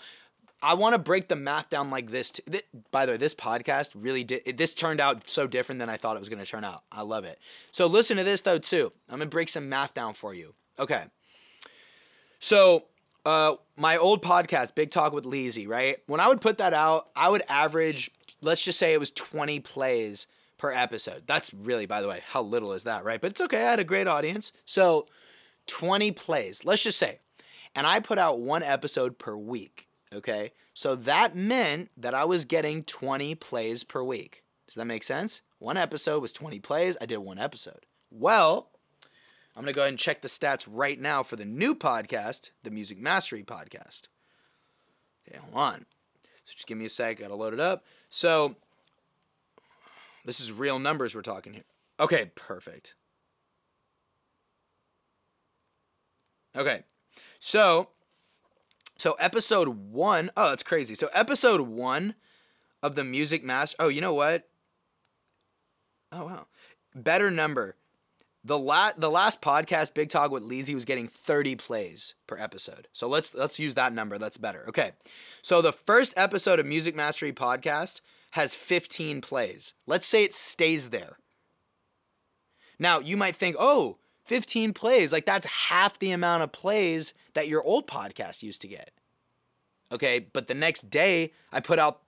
I 0.62 0.74
want 0.74 0.94
to 0.94 0.98
break 0.98 1.28
the 1.28 1.36
math 1.36 1.70
down 1.70 1.90
like 1.90 2.10
this. 2.10 2.32
T- 2.32 2.42
th- 2.50 2.66
by 2.90 3.06
the 3.06 3.12
way, 3.12 3.18
this 3.18 3.34
podcast 3.34 3.92
really 3.94 4.24
did. 4.24 4.42
It, 4.44 4.56
this 4.56 4.74
turned 4.74 5.00
out 5.00 5.28
so 5.28 5.46
different 5.46 5.78
than 5.78 5.88
I 5.88 5.96
thought 5.96 6.16
it 6.16 6.20
was 6.20 6.28
going 6.28 6.42
to 6.42 6.50
turn 6.50 6.64
out. 6.64 6.82
I 6.92 7.02
love 7.02 7.24
it. 7.24 7.38
So 7.70 7.86
listen 7.86 8.16
to 8.16 8.24
this 8.24 8.42
though 8.42 8.58
too. 8.58 8.92
I'm 9.08 9.18
gonna 9.18 9.30
break 9.30 9.48
some 9.48 9.68
math 9.68 9.94
down 9.94 10.14
for 10.14 10.34
you. 10.34 10.54
Okay. 10.78 11.04
So 12.38 12.84
uh, 13.24 13.54
my 13.76 13.96
old 13.96 14.22
podcast, 14.22 14.74
Big 14.74 14.90
Talk 14.90 15.12
with 15.12 15.24
Leezy, 15.24 15.68
right? 15.68 15.98
When 16.06 16.20
I 16.20 16.28
would 16.28 16.40
put 16.40 16.58
that 16.58 16.74
out, 16.74 17.08
I 17.14 17.28
would 17.28 17.42
average, 17.48 18.10
let's 18.40 18.62
just 18.64 18.78
say 18.78 18.92
it 18.92 19.00
was 19.00 19.10
20 19.10 19.60
plays 19.60 20.26
per 20.58 20.70
episode. 20.72 21.24
That's 21.26 21.52
really, 21.52 21.86
by 21.86 22.00
the 22.00 22.08
way, 22.08 22.20
how 22.28 22.42
little 22.42 22.72
is 22.72 22.84
that, 22.84 23.04
right? 23.04 23.20
But 23.20 23.32
it's 23.32 23.40
okay. 23.42 23.58
I 23.58 23.70
had 23.70 23.80
a 23.80 23.84
great 23.84 24.06
audience. 24.06 24.52
So 24.64 25.06
20 25.66 26.12
plays, 26.12 26.64
let's 26.64 26.82
just 26.82 26.98
say. 26.98 27.20
And 27.74 27.86
I 27.86 28.00
put 28.00 28.18
out 28.18 28.40
one 28.40 28.62
episode 28.62 29.18
per 29.18 29.36
week. 29.36 29.88
Okay. 30.12 30.52
So 30.74 30.94
that 30.96 31.36
meant 31.36 31.90
that 31.96 32.14
I 32.14 32.24
was 32.24 32.44
getting 32.44 32.84
20 32.84 33.34
plays 33.36 33.84
per 33.84 34.02
week. 34.02 34.44
Does 34.66 34.76
that 34.76 34.86
make 34.86 35.04
sense? 35.04 35.42
One 35.58 35.76
episode 35.76 36.20
was 36.20 36.32
20 36.32 36.58
plays. 36.60 36.96
I 37.00 37.06
did 37.06 37.18
one 37.18 37.38
episode. 37.38 37.86
Well, 38.10 38.70
I'm 39.56 39.62
going 39.62 39.72
to 39.72 39.76
go 39.76 39.82
ahead 39.82 39.90
and 39.90 39.98
check 39.98 40.22
the 40.22 40.28
stats 40.28 40.66
right 40.68 40.98
now 40.98 41.22
for 41.22 41.36
the 41.36 41.44
new 41.44 41.74
podcast, 41.74 42.50
the 42.62 42.70
Music 42.70 42.98
Mastery 42.98 43.42
Podcast. 43.42 44.02
Okay, 45.28 45.38
hold 45.38 45.54
on. 45.54 45.86
So 46.44 46.54
just 46.54 46.66
give 46.66 46.78
me 46.78 46.86
a 46.86 46.88
sec. 46.88 47.18
Got 47.18 47.28
to 47.28 47.34
load 47.34 47.52
it 47.52 47.60
up. 47.60 47.84
So 48.08 48.56
this 50.24 50.40
is 50.40 50.52
real 50.52 50.78
numbers 50.78 51.14
we're 51.14 51.22
talking 51.22 51.52
here. 51.52 51.64
Okay, 51.98 52.30
perfect. 52.34 52.94
Okay. 56.56 56.82
So 57.38 57.88
so 58.96 59.12
episode 59.14 59.68
1, 59.68 60.30
oh, 60.36 60.50
that's 60.50 60.62
crazy. 60.62 60.94
So 60.94 61.08
episode 61.14 61.62
1 61.62 62.14
of 62.82 62.94
the 62.94 63.04
Music 63.04 63.42
Master 63.42 63.76
Oh, 63.78 63.88
you 63.88 64.00
know 64.00 64.14
what? 64.14 64.48
Oh, 66.12 66.26
wow. 66.26 66.46
Better 66.94 67.30
number. 67.30 67.76
The 68.42 68.58
la- 68.58 68.92
the 68.96 69.10
last 69.10 69.42
podcast 69.42 69.92
Big 69.94 70.08
Talk 70.08 70.30
with 70.30 70.42
Leezy 70.42 70.72
was 70.72 70.86
getting 70.86 71.06
30 71.06 71.56
plays 71.56 72.14
per 72.26 72.38
episode. 72.38 72.88
So 72.92 73.06
let's 73.06 73.34
let's 73.34 73.58
use 73.58 73.74
that 73.74 73.92
number. 73.92 74.16
That's 74.16 74.38
better. 74.38 74.64
Okay. 74.68 74.92
So 75.42 75.60
the 75.60 75.72
first 75.74 76.14
episode 76.16 76.58
of 76.58 76.64
Music 76.66 76.96
Mastery 76.96 77.32
podcast 77.32 78.00
has 78.32 78.54
15 78.54 79.20
plays. 79.20 79.74
Let's 79.86 80.06
say 80.06 80.24
it 80.24 80.32
stays 80.32 80.88
there. 80.88 81.18
Now, 82.78 82.98
you 82.98 83.16
might 83.16 83.36
think, 83.36 83.56
"Oh, 83.58 83.98
15 84.30 84.74
plays. 84.74 85.12
Like 85.12 85.26
that's 85.26 85.44
half 85.44 85.98
the 85.98 86.12
amount 86.12 86.44
of 86.44 86.52
plays 86.52 87.14
that 87.34 87.48
your 87.48 87.64
old 87.64 87.88
podcast 87.88 88.44
used 88.44 88.60
to 88.62 88.68
get. 88.68 88.92
Okay, 89.90 90.20
but 90.20 90.46
the 90.46 90.54
next 90.54 90.88
day 90.88 91.32
I 91.52 91.58
put 91.58 91.80
out 91.80 92.02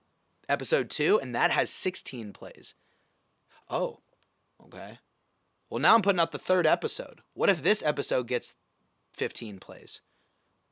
episode 0.47 0.89
2 0.89 1.19
and 1.19 1.35
that 1.35 1.51
has 1.51 1.69
16 1.69 2.31
plays. 2.31 2.75
Oh. 3.69 3.99
Okay. 4.63 4.99
Well, 5.69 5.81
now 5.81 5.95
I'm 5.95 6.01
putting 6.01 6.21
out 6.21 6.31
the 6.31 6.39
third 6.39 6.65
episode. 6.65 7.19
What 7.33 7.49
if 7.49 7.61
this 7.61 7.83
episode 7.83 8.29
gets 8.29 8.55
15 9.11 9.59
plays? 9.59 9.99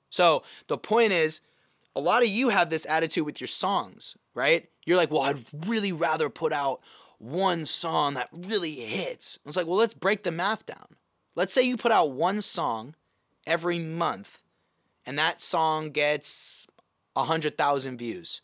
So, 0.10 0.44
the 0.68 0.78
point 0.78 1.12
is 1.12 1.42
a 1.98 2.00
lot 2.00 2.24
of 2.24 2.30
you 2.30 2.48
have 2.48 2.70
this 2.70 2.86
attitude 2.86 3.26
with 3.26 3.42
your 3.42 3.50
songs, 3.50 4.16
right? 4.34 4.70
You're 4.86 4.96
like, 4.96 5.12
"Well, 5.12 5.24
I'd 5.24 5.44
really 5.68 5.92
rather 5.92 6.30
put 6.30 6.54
out 6.54 6.80
one 7.18 7.66
song 7.66 8.14
that 8.14 8.30
really 8.32 8.76
hits." 8.76 9.38
It's 9.46 9.58
like, 9.58 9.68
"Well, 9.68 9.78
let's 9.78 9.94
break 9.94 10.24
the 10.24 10.32
math 10.32 10.66
down." 10.66 10.96
Let's 11.36 11.54
say 11.54 11.62
you 11.64 11.78
put 11.78 11.92
out 11.92 12.12
one 12.12 12.42
song 12.42 12.96
every 13.48 13.80
month 13.80 14.42
and 15.06 15.18
that 15.18 15.42
song 15.42 15.92
gets 15.92 16.68
100,000 17.14 17.98
views. 17.98 18.42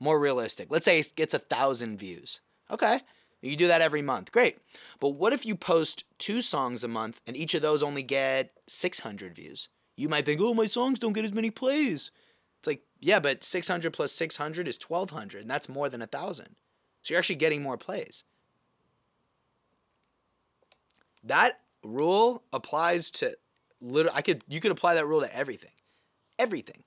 More 0.00 0.18
realistic. 0.18 0.68
Let's 0.70 0.84
say 0.84 1.00
it 1.00 1.16
gets 1.16 1.34
a 1.34 1.38
1,000 1.38 1.98
views. 1.98 2.40
Okay. 2.70 3.00
You 3.40 3.56
do 3.56 3.68
that 3.68 3.82
every 3.82 4.02
month. 4.02 4.32
Great. 4.32 4.58
But 5.00 5.10
what 5.10 5.32
if 5.32 5.46
you 5.46 5.54
post 5.54 6.04
two 6.18 6.42
songs 6.42 6.82
a 6.82 6.88
month 6.88 7.20
and 7.26 7.36
each 7.36 7.54
of 7.54 7.62
those 7.62 7.82
only 7.82 8.02
get 8.02 8.52
600 8.66 9.34
views? 9.34 9.68
You 9.96 10.08
might 10.08 10.26
think, 10.26 10.40
oh, 10.40 10.54
my 10.54 10.66
songs 10.66 10.98
don't 10.98 11.12
get 11.12 11.24
as 11.24 11.32
many 11.32 11.50
plays. 11.50 12.10
It's 12.58 12.66
like, 12.66 12.82
yeah, 13.00 13.20
but 13.20 13.44
600 13.44 13.92
plus 13.92 14.12
600 14.12 14.66
is 14.66 14.78
1,200, 14.86 15.42
and 15.42 15.50
that's 15.50 15.68
more 15.68 15.88
than 15.88 16.00
a 16.00 16.04
1,000. 16.04 16.56
So 17.02 17.14
you're 17.14 17.18
actually 17.18 17.36
getting 17.36 17.62
more 17.62 17.76
plays. 17.76 18.24
That 21.22 21.60
rule 21.88 22.44
applies 22.52 23.10
to 23.10 23.36
little 23.80 24.12
I 24.14 24.22
could 24.22 24.44
you 24.48 24.60
could 24.60 24.72
apply 24.72 24.94
that 24.94 25.06
rule 25.06 25.20
to 25.20 25.36
everything. 25.36 25.72
Everything. 26.38 26.84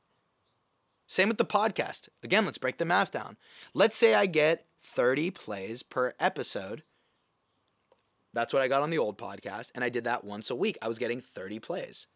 Same 1.08 1.28
with 1.28 1.38
the 1.38 1.46
podcast. 1.46 2.08
Again, 2.24 2.46
let's 2.46 2.58
break 2.58 2.78
the 2.78 2.86
math 2.86 3.12
down. 3.12 3.38
Let's 3.74 3.98
say 3.98 4.14
I 4.14 4.26
get 4.26 4.66
30 4.82 5.32
plays 5.32 5.84
per 5.84 6.14
episode. 6.20 6.84
That's 8.34 8.54
what 8.54 8.62
I 8.62 8.70
got 8.70 8.82
on 8.82 8.92
the 8.92 8.98
old 8.98 9.18
podcast 9.18 9.72
and 9.76 9.84
I 9.84 9.90
did 9.90 10.06
that 10.06 10.24
once 10.24 10.50
a 10.50 10.56
week. 10.56 10.78
I 10.82 10.88
was 10.88 11.00
getting 11.00 11.20
30 11.20 11.60
plays. 11.60 12.08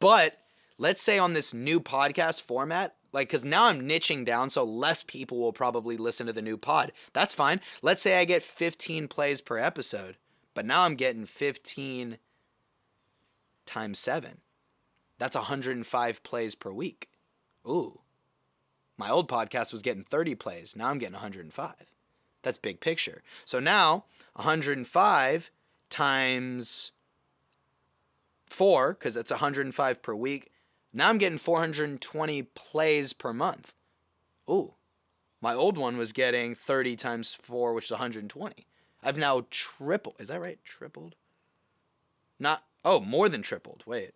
But 0.00 0.38
let's 0.78 1.02
say 1.02 1.18
on 1.18 1.34
this 1.34 1.52
new 1.52 1.78
podcast 1.78 2.40
format, 2.40 2.96
like 3.12 3.28
cuz 3.28 3.44
now 3.44 3.66
I'm 3.66 3.86
niching 3.86 4.24
down 4.24 4.48
so 4.48 4.64
less 4.64 5.02
people 5.02 5.38
will 5.38 5.52
probably 5.52 5.98
listen 5.98 6.26
to 6.26 6.32
the 6.32 6.40
new 6.40 6.56
pod. 6.56 6.92
That's 7.12 7.34
fine. 7.34 7.60
Let's 7.82 8.00
say 8.00 8.18
I 8.18 8.24
get 8.24 8.42
15 8.42 9.08
plays 9.08 9.42
per 9.42 9.58
episode. 9.58 10.16
But 10.54 10.66
now 10.66 10.82
I'm 10.82 10.94
getting 10.94 11.24
15 11.24 12.18
times 13.66 13.98
7. 13.98 14.38
That's 15.18 15.36
105 15.36 16.22
plays 16.22 16.54
per 16.54 16.72
week. 16.72 17.08
Ooh. 17.66 18.00
My 18.98 19.10
old 19.10 19.28
podcast 19.28 19.72
was 19.72 19.82
getting 19.82 20.04
30 20.04 20.34
plays. 20.34 20.76
Now 20.76 20.88
I'm 20.88 20.98
getting 20.98 21.14
105. 21.14 21.74
That's 22.42 22.58
big 22.58 22.80
picture. 22.80 23.22
So 23.44 23.58
now 23.58 24.04
105 24.34 25.50
times 25.90 26.92
4, 28.46 28.94
because 28.94 29.16
it's 29.16 29.30
105 29.30 30.02
per 30.02 30.14
week. 30.14 30.50
Now 30.92 31.08
I'm 31.08 31.18
getting 31.18 31.38
420 31.38 32.42
plays 32.42 33.12
per 33.12 33.32
month. 33.32 33.74
Ooh. 34.50 34.74
My 35.40 35.54
old 35.54 35.78
one 35.78 35.96
was 35.96 36.12
getting 36.12 36.54
30 36.54 36.96
times 36.96 37.34
4, 37.34 37.72
which 37.72 37.86
is 37.86 37.90
120. 37.92 38.66
I've 39.02 39.18
now 39.18 39.46
tripled. 39.50 40.16
Is 40.18 40.28
that 40.28 40.40
right? 40.40 40.58
Tripled? 40.64 41.16
Not, 42.38 42.64
oh, 42.84 43.00
more 43.00 43.28
than 43.28 43.42
tripled. 43.42 43.82
Wait. 43.86 44.12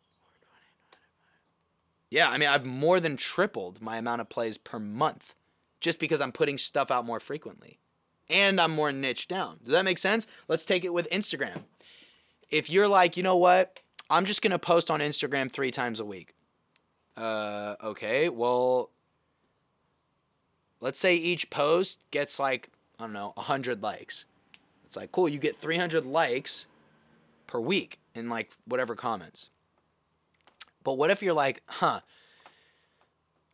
Yeah, 2.10 2.30
I 2.30 2.38
mean, 2.38 2.48
I've 2.48 2.64
more 2.64 3.00
than 3.00 3.16
tripled 3.16 3.82
my 3.82 3.98
amount 3.98 4.20
of 4.20 4.28
plays 4.28 4.58
per 4.58 4.78
month 4.78 5.34
just 5.80 5.98
because 5.98 6.20
I'm 6.20 6.32
putting 6.32 6.58
stuff 6.58 6.90
out 6.90 7.04
more 7.04 7.20
frequently. 7.20 7.78
And 8.28 8.60
I'm 8.60 8.72
more 8.72 8.92
niche 8.92 9.28
down. 9.28 9.58
Does 9.64 9.72
that 9.72 9.84
make 9.84 9.98
sense? 9.98 10.26
Let's 10.48 10.64
take 10.64 10.84
it 10.84 10.92
with 10.92 11.10
Instagram. 11.10 11.64
If 12.50 12.70
you're 12.70 12.88
like, 12.88 13.16
you 13.16 13.22
know 13.22 13.36
what? 13.36 13.80
I'm 14.08 14.24
just 14.24 14.42
going 14.42 14.52
to 14.52 14.58
post 14.58 14.90
on 14.90 15.00
Instagram 15.00 15.50
three 15.50 15.70
times 15.70 16.00
a 16.00 16.04
week. 16.04 16.34
Uh, 17.16 17.76
okay, 17.82 18.28
well, 18.28 18.90
let's 20.80 20.98
say 20.98 21.16
each 21.16 21.50
post 21.50 22.04
gets 22.10 22.38
like, 22.38 22.70
I 22.98 23.04
don't 23.04 23.12
know, 23.12 23.32
100 23.34 23.82
likes. 23.82 24.26
It's 24.86 24.96
like, 24.96 25.12
cool, 25.12 25.28
you 25.28 25.38
get 25.38 25.56
300 25.56 26.06
likes 26.06 26.66
per 27.46 27.58
week 27.60 27.98
in 28.14 28.28
like 28.28 28.52
whatever 28.64 28.94
comments. 28.94 29.50
But 30.82 30.94
what 30.94 31.10
if 31.10 31.22
you're 31.22 31.34
like, 31.34 31.62
huh, 31.66 32.00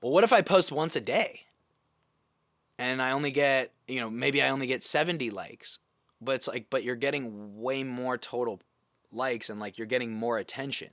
well, 0.02 0.12
what 0.12 0.24
if 0.24 0.32
I 0.32 0.42
post 0.42 0.70
once 0.70 0.96
a 0.96 1.00
day? 1.00 1.42
And 2.78 3.00
I 3.00 3.12
only 3.12 3.30
get, 3.30 3.72
you 3.86 4.00
know, 4.00 4.10
maybe 4.10 4.42
I 4.42 4.50
only 4.50 4.66
get 4.66 4.82
70 4.82 5.30
likes. 5.30 5.78
But 6.20 6.36
it's 6.36 6.48
like, 6.48 6.66
but 6.68 6.84
you're 6.84 6.96
getting 6.96 7.60
way 7.60 7.82
more 7.84 8.18
total 8.18 8.60
likes 9.10 9.48
and 9.48 9.60
like 9.60 9.78
you're 9.78 9.86
getting 9.86 10.12
more 10.12 10.38
attention. 10.38 10.90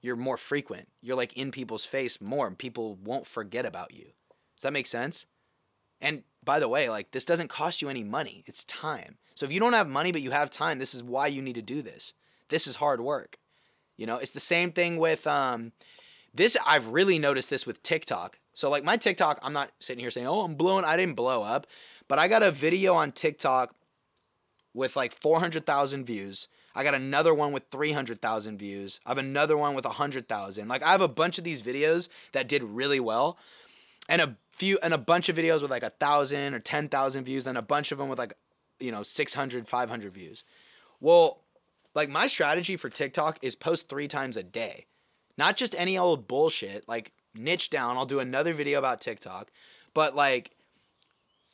You're 0.00 0.16
more 0.16 0.36
frequent. 0.36 0.88
You're 1.02 1.16
like 1.16 1.32
in 1.34 1.50
people's 1.50 1.84
face 1.84 2.20
more 2.20 2.46
and 2.46 2.56
people 2.56 2.94
won't 2.94 3.26
forget 3.26 3.66
about 3.66 3.92
you. 3.92 4.12
Does 4.56 4.62
that 4.62 4.72
make 4.72 4.86
sense? 4.86 5.26
And 6.00 6.22
by 6.44 6.58
the 6.58 6.68
way, 6.68 6.88
like 6.88 7.10
this 7.10 7.24
doesn't 7.24 7.48
cost 7.48 7.82
you 7.82 7.88
any 7.88 8.04
money. 8.04 8.44
It's 8.46 8.64
time. 8.64 9.18
So 9.34 9.46
if 9.46 9.52
you 9.52 9.60
don't 9.60 9.72
have 9.72 9.88
money 9.88 10.12
but 10.12 10.22
you 10.22 10.30
have 10.30 10.50
time, 10.50 10.78
this 10.78 10.94
is 10.94 11.02
why 11.02 11.26
you 11.26 11.42
need 11.42 11.54
to 11.54 11.62
do 11.62 11.82
this. 11.82 12.12
This 12.48 12.66
is 12.66 12.76
hard 12.76 13.00
work. 13.00 13.38
You 13.96 14.06
know, 14.06 14.16
it's 14.16 14.32
the 14.32 14.40
same 14.40 14.72
thing 14.72 14.98
with 14.98 15.26
um 15.26 15.72
this 16.34 16.56
I've 16.66 16.88
really 16.88 17.18
noticed 17.18 17.50
this 17.50 17.66
with 17.66 17.82
TikTok. 17.82 18.38
So 18.54 18.70
like 18.70 18.84
my 18.84 18.96
TikTok, 18.96 19.38
I'm 19.42 19.52
not 19.52 19.70
sitting 19.80 20.00
here 20.00 20.10
saying, 20.10 20.26
"Oh, 20.26 20.40
I'm 20.40 20.54
blowing 20.54 20.84
I 20.84 20.96
didn't 20.96 21.16
blow 21.16 21.42
up." 21.42 21.66
But 22.06 22.18
I 22.18 22.28
got 22.28 22.42
a 22.42 22.50
video 22.50 22.94
on 22.94 23.12
TikTok 23.12 23.74
with 24.72 24.96
like 24.96 25.12
400,000 25.12 26.04
views. 26.04 26.48
I 26.74 26.84
got 26.84 26.94
another 26.94 27.34
one 27.34 27.52
with 27.52 27.64
300,000 27.70 28.58
views. 28.58 29.00
I 29.04 29.10
have 29.10 29.18
another 29.18 29.56
one 29.56 29.74
with 29.74 29.84
100,000. 29.84 30.68
Like 30.68 30.82
I 30.82 30.92
have 30.92 31.00
a 31.00 31.08
bunch 31.08 31.38
of 31.38 31.44
these 31.44 31.62
videos 31.62 32.08
that 32.32 32.48
did 32.48 32.62
really 32.62 33.00
well 33.00 33.36
and 34.08 34.20
a 34.20 34.36
few 34.52 34.78
and 34.82 34.94
a 34.94 34.98
bunch 34.98 35.28
of 35.28 35.36
videos 35.36 35.62
with 35.62 35.70
like 35.70 35.82
a 35.82 35.90
thousand 35.90 36.54
or 36.54 36.58
10,000 36.58 37.24
views 37.24 37.46
and 37.46 37.58
a 37.58 37.62
bunch 37.62 37.92
of 37.92 37.98
them 37.98 38.08
with 38.08 38.18
like 38.18 38.34
you 38.80 38.90
know 38.90 39.02
600 39.02 39.68
500 39.68 40.12
views. 40.12 40.44
Well 41.00 41.42
like 41.94 42.08
my 42.08 42.26
strategy 42.26 42.76
for 42.76 42.88
tiktok 42.88 43.38
is 43.42 43.56
post 43.56 43.88
three 43.88 44.08
times 44.08 44.36
a 44.36 44.42
day. 44.42 44.86
Not 45.36 45.56
just 45.56 45.74
any 45.76 45.96
old 45.96 46.26
bullshit 46.26 46.88
like 46.88 47.12
niche 47.34 47.70
down 47.70 47.96
i'll 47.96 48.06
do 48.06 48.18
another 48.18 48.52
video 48.52 48.78
about 48.78 49.00
tiktok 49.00 49.50
but 49.94 50.16
like 50.16 50.50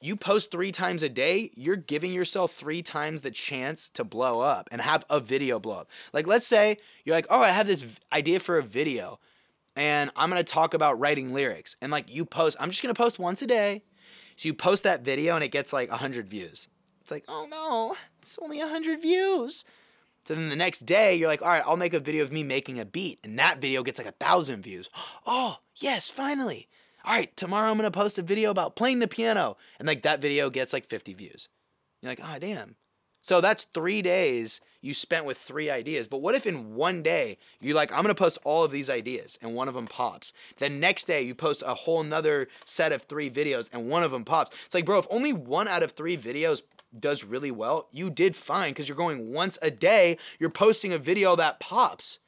you 0.00 0.16
post 0.16 0.50
three 0.50 0.72
times 0.72 1.02
a 1.02 1.08
day 1.08 1.50
you're 1.54 1.76
giving 1.76 2.12
yourself 2.12 2.52
three 2.52 2.82
times 2.82 3.22
the 3.22 3.30
chance 3.30 3.88
to 3.88 4.04
blow 4.04 4.40
up 4.40 4.68
and 4.70 4.80
have 4.80 5.04
a 5.08 5.18
video 5.20 5.58
blow 5.58 5.78
up. 5.78 5.90
Like 6.12 6.26
let's 6.26 6.46
say 6.46 6.78
you're 7.04 7.16
like 7.16 7.26
oh 7.30 7.40
i 7.40 7.48
have 7.48 7.66
this 7.66 8.00
idea 8.12 8.40
for 8.40 8.58
a 8.58 8.62
video 8.62 9.18
and 9.76 10.10
I'm 10.16 10.28
gonna 10.28 10.44
talk 10.44 10.74
about 10.74 10.98
writing 10.98 11.32
lyrics. 11.32 11.76
And 11.80 11.90
like 11.90 12.12
you 12.12 12.24
post, 12.24 12.56
I'm 12.60 12.70
just 12.70 12.82
gonna 12.82 12.94
post 12.94 13.18
once 13.18 13.42
a 13.42 13.46
day. 13.46 13.82
So 14.37 14.48
you 14.48 14.54
post 14.54 14.82
that 14.82 15.02
video 15.02 15.34
and 15.34 15.44
it 15.44 15.48
gets 15.48 15.72
like 15.72 15.90
100 15.90 16.28
views. 16.28 16.68
It's 17.00 17.10
like, 17.10 17.24
oh 17.28 17.46
no, 17.50 17.96
it's 18.20 18.38
only 18.40 18.58
100 18.58 19.00
views. 19.00 19.64
So 20.24 20.34
then 20.34 20.48
the 20.48 20.56
next 20.56 20.87
day, 20.87 21.14
you're 21.14 21.28
like, 21.28 21.42
all 21.42 21.48
right, 21.48 21.62
I'll 21.66 21.76
make 21.76 21.92
a 21.92 22.00
video 22.00 22.24
of 22.24 22.32
me 22.32 22.42
making 22.42 22.80
a 22.80 22.87
beat. 22.87 23.18
And 23.22 23.38
that 23.38 23.60
video 23.60 23.82
gets 23.82 23.98
like 23.98 24.08
a 24.08 24.12
thousand 24.12 24.62
views. 24.62 24.88
Oh, 25.26 25.58
yes, 25.76 26.08
finally. 26.08 26.68
All 27.04 27.14
right, 27.14 27.34
tomorrow 27.37 27.70
I'm 27.70 27.76
gonna 27.76 27.90
post 27.90 28.18
a 28.18 28.22
video 28.22 28.50
about 28.50 28.76
playing 28.76 29.00
the 29.00 29.08
piano. 29.08 29.56
And 29.78 29.87
like 29.87 30.02
that 30.02 30.22
video 30.22 30.50
gets 30.50 30.72
like 30.72 30.87
50 30.87 31.12
views. 31.14 31.48
You're 32.00 32.12
like, 32.12 32.20
oh, 32.22 32.38
damn. 32.38 32.76
So 33.20 33.40
that's 33.40 33.66
three 33.74 34.02
days 34.02 34.60
you 34.84 34.92
spent 34.92 35.24
with 35.24 35.38
three 35.38 35.70
ideas. 35.70 36.06
But 36.06 36.18
what 36.18 36.34
if 36.34 36.46
in 36.46 36.74
one 36.74 37.02
day 37.02 37.38
you're 37.60 37.74
like, 37.74 37.90
I'm 37.92 38.02
gonna 38.02 38.14
post 38.14 38.38
all 38.44 38.64
of 38.64 38.70
these 38.70 38.90
ideas 38.90 39.38
and 39.40 39.54
one 39.54 39.66
of 39.66 39.74
them 39.74 39.86
pops. 39.86 40.32
Then 40.58 40.78
next 40.78 41.04
day 41.04 41.22
you 41.22 41.34
post 41.34 41.62
a 41.66 41.74
whole 41.74 42.02
nother 42.02 42.48
set 42.66 42.92
of 42.92 43.02
three 43.02 43.30
videos 43.30 43.70
and 43.72 43.88
one 43.88 44.02
of 44.02 44.10
them 44.10 44.24
pops. 44.24 44.54
It's 44.66 44.74
like, 44.74 44.84
bro, 44.84 44.98
if 44.98 45.06
only 45.10 45.32
one 45.32 45.68
out 45.68 45.82
of 45.82 45.92
three 45.92 46.18
videos 46.18 46.62
does 46.98 47.24
really 47.24 47.50
well, 47.50 47.88
you 47.92 48.10
did 48.10 48.36
fine 48.36 48.70
because 48.70 48.86
you're 48.86 48.96
going 48.96 49.32
once 49.32 49.58
a 49.62 49.70
day, 49.70 50.18
you're 50.38 50.50
posting 50.50 50.92
a 50.92 50.98
video 50.98 51.34
that 51.34 51.60
pops. 51.60 52.18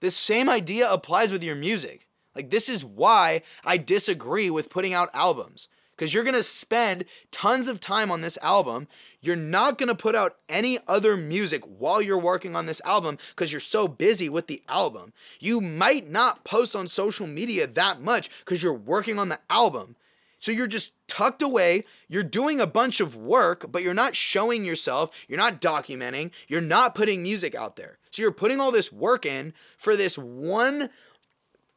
This 0.00 0.16
same 0.16 0.48
idea 0.48 0.90
applies 0.90 1.30
with 1.30 1.42
your 1.42 1.56
music. 1.56 2.08
Like, 2.34 2.50
this 2.50 2.68
is 2.68 2.84
why 2.84 3.42
I 3.64 3.78
disagree 3.78 4.48
with 4.48 4.70
putting 4.70 4.94
out 4.94 5.10
albums 5.12 5.68
because 5.98 6.14
you're 6.14 6.22
going 6.22 6.34
to 6.34 6.44
spend 6.44 7.04
tons 7.32 7.66
of 7.66 7.80
time 7.80 8.10
on 8.10 8.20
this 8.20 8.38
album. 8.40 8.86
You're 9.20 9.34
not 9.34 9.78
going 9.78 9.88
to 9.88 9.96
put 9.96 10.14
out 10.14 10.36
any 10.48 10.78
other 10.86 11.16
music 11.16 11.64
while 11.64 12.00
you're 12.00 12.16
working 12.16 12.54
on 12.54 12.66
this 12.66 12.80
album 12.84 13.18
because 13.30 13.50
you're 13.50 13.60
so 13.60 13.88
busy 13.88 14.28
with 14.28 14.46
the 14.46 14.62
album. 14.68 15.12
You 15.40 15.60
might 15.60 16.08
not 16.08 16.44
post 16.44 16.76
on 16.76 16.86
social 16.86 17.26
media 17.26 17.66
that 17.66 18.00
much 18.00 18.30
because 18.40 18.62
you're 18.62 18.72
working 18.72 19.18
on 19.18 19.28
the 19.28 19.40
album. 19.50 19.96
So 20.38 20.52
you're 20.52 20.68
just 20.68 20.92
tucked 21.08 21.42
away, 21.42 21.84
you're 22.08 22.22
doing 22.22 22.60
a 22.60 22.66
bunch 22.66 23.00
of 23.00 23.16
work, 23.16 23.72
but 23.72 23.82
you're 23.82 23.92
not 23.92 24.14
showing 24.14 24.64
yourself, 24.64 25.10
you're 25.26 25.36
not 25.36 25.60
documenting, 25.60 26.30
you're 26.46 26.60
not 26.60 26.94
putting 26.94 27.24
music 27.24 27.56
out 27.56 27.74
there. 27.74 27.98
So 28.10 28.22
you're 28.22 28.30
putting 28.30 28.60
all 28.60 28.70
this 28.70 28.92
work 28.92 29.26
in 29.26 29.52
for 29.76 29.96
this 29.96 30.16
one 30.16 30.90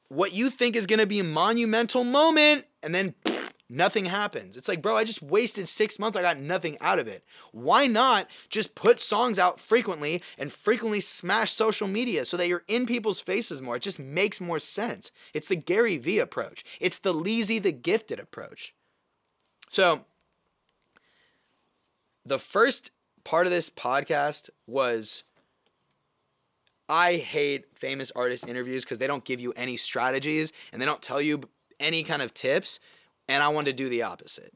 what 0.10 0.34
you 0.34 0.50
think 0.50 0.76
is 0.76 0.86
to 0.86 1.08
be 1.08 1.20
a 1.20 1.24
monumental 1.24 2.04
moment 2.04 2.66
and 2.84 2.94
then 2.94 3.16
nothing 3.72 4.06
happens. 4.06 4.58
It's 4.58 4.68
like, 4.68 4.82
bro, 4.82 4.98
I 4.98 5.06
just 5.06 5.24
wasted 5.24 5.68
six 5.68 5.98
months. 5.98 6.18
I 6.18 6.22
got 6.22 6.38
nothing 6.38 6.78
out 6.82 7.00
of 7.00 7.08
it. 7.08 7.24
Why 7.54 7.88
not 7.88 8.30
just 8.50 8.76
put 8.76 9.00
songs 9.00 9.40
out 9.40 9.60
frequently 9.60 10.22
and 10.38 10.52
frequently 10.52 11.00
smash 11.00 11.52
social 11.52 11.88
media 11.88 12.26
so 12.26 12.36
that 12.38 12.50
you're 12.50 12.66
in 12.68 12.86
people's 12.86 13.22
faces 13.22 13.62
more? 13.62 13.78
It 13.78 13.82
just 13.82 13.98
makes 13.98 14.42
more 14.42 14.60
sense. 14.60 15.12
It's 15.34 15.48
the 15.48 15.56
Gary 15.56 15.98
Vee 15.98 16.20
approach, 16.20 16.64
it's 16.80 17.00
the 17.00 17.14
Leezy 17.14 17.62
the 17.62 17.72
Gifted 17.72 18.20
approach. 18.20 18.76
So, 19.70 20.06
the 22.26 22.40
first 22.40 22.92
part 23.24 23.48
of 23.48 23.52
this 23.52 23.70
podcast 23.70 24.50
was 24.68 25.24
I 26.90 27.16
hate 27.16 27.66
famous 27.74 28.12
artist 28.18 28.46
interviews 28.46 28.84
because 28.84 28.98
they 28.98 29.08
don't 29.08 29.24
give 29.24 29.40
you 29.40 29.54
any 29.56 29.78
strategies 29.78 30.52
and 30.74 30.82
they 30.82 30.86
don't 30.86 31.02
tell 31.02 31.22
you 31.22 31.42
any 31.80 32.04
kind 32.04 32.22
of 32.22 32.34
tips 32.34 32.82
and 33.28 33.44
I 33.44 33.50
want 33.50 33.68
to 33.68 33.74
do 33.74 33.90
the 33.90 34.04
opposite. 34.04 34.54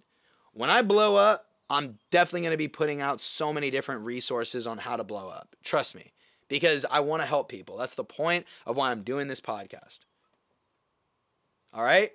When 0.53 0.69
I 0.69 0.81
blow 0.81 1.15
up, 1.15 1.47
I'm 1.69 1.97
definitely 2.11 2.41
going 2.41 2.51
to 2.51 2.57
be 2.57 2.67
putting 2.67 3.01
out 3.01 3.19
so 3.19 3.51
many 3.51 3.71
different 3.71 4.01
resources 4.01 4.67
on 4.67 4.77
how 4.79 4.95
to 4.95 5.03
blow 5.03 5.29
up. 5.29 5.55
Trust 5.63 5.95
me, 5.95 6.13
because 6.47 6.85
I 6.89 6.99
want 6.99 7.21
to 7.21 7.27
help 7.27 7.49
people. 7.49 7.77
That's 7.77 7.95
the 7.95 8.03
point 8.03 8.45
of 8.65 8.77
why 8.77 8.91
I'm 8.91 9.01
doing 9.01 9.27
this 9.27 9.41
podcast. 9.41 9.99
All 11.73 11.83
right? 11.83 12.11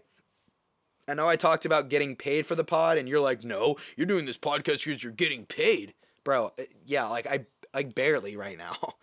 I 1.09 1.15
know 1.15 1.29
I 1.29 1.37
talked 1.37 1.65
about 1.65 1.89
getting 1.89 2.15
paid 2.15 2.47
for 2.47 2.55
the 2.55 2.65
pod, 2.65 2.97
and 2.97 3.09
you're 3.09 3.21
like, 3.21 3.43
no, 3.43 3.77
you're 3.97 4.07
doing 4.07 4.27
this 4.27 4.39
podcast 4.39 4.85
because 4.85 5.03
you're 5.03 5.13
getting 5.13 5.45
paid. 5.45 5.95
Bro, 6.23 6.53
uh, 6.59 6.63
yeah, 6.87 7.07
like 7.07 7.27
I 7.27 7.47
like 7.75 7.95
barely 7.95 8.37
right 8.37 8.57
now. 8.57 8.77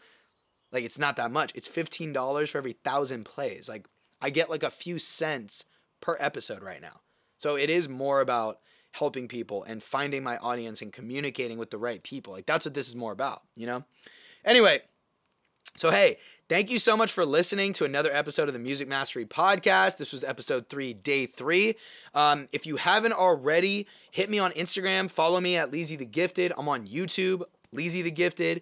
like 0.71 0.83
it's 0.85 0.99
not 0.99 1.17
that 1.17 1.31
much. 1.31 1.51
It's 1.53 1.67
$15 1.67 2.49
for 2.49 2.57
every 2.57 2.73
thousand 2.73 3.25
plays. 3.25 3.67
Like 3.67 3.87
I 4.21 4.29
get 4.29 4.49
like 4.49 4.63
a 4.63 4.69
few 4.69 4.99
cents 4.99 5.65
per 5.99 6.15
episode 6.19 6.63
right 6.63 6.81
now. 6.81 7.01
So 7.37 7.55
it 7.55 7.69
is 7.69 7.87
more 7.87 8.21
about 8.21 8.59
helping 8.91 9.27
people 9.27 9.63
and 9.63 9.83
finding 9.83 10.23
my 10.23 10.37
audience 10.37 10.81
and 10.81 10.91
communicating 10.91 11.57
with 11.57 11.69
the 11.69 11.77
right 11.77 12.01
people. 12.03 12.33
Like 12.33 12.45
that's 12.45 12.65
what 12.65 12.73
this 12.73 12.87
is 12.87 12.95
more 12.95 13.11
about, 13.11 13.41
you 13.55 13.65
know? 13.65 13.83
Anyway, 14.43 14.81
so 15.75 15.91
hey, 15.91 16.17
thank 16.49 16.71
you 16.71 16.79
so 16.79 16.97
much 16.97 17.11
for 17.11 17.25
listening 17.25 17.73
to 17.73 17.85
another 17.85 18.11
episode 18.11 18.47
of 18.47 18.53
the 18.53 18.59
Music 18.59 18.87
Mastery 18.87 19.25
Podcast. 19.25 19.97
This 19.97 20.11
was 20.11 20.23
episode 20.23 20.69
three, 20.69 20.93
day 20.93 21.25
three. 21.25 21.75
Um, 22.15 22.47
if 22.51 22.65
you 22.65 22.77
haven't 22.77 23.13
already, 23.13 23.87
hit 24.11 24.29
me 24.29 24.39
on 24.39 24.51
Instagram, 24.51 25.09
follow 25.09 25.39
me 25.39 25.55
at 25.55 25.71
Leezy 25.71 25.97
the 25.97 26.05
Gifted. 26.05 26.51
I'm 26.57 26.67
on 26.67 26.87
YouTube, 26.87 27.43
Leezy 27.75 28.03
the 28.03 28.11
Gifted. 28.11 28.61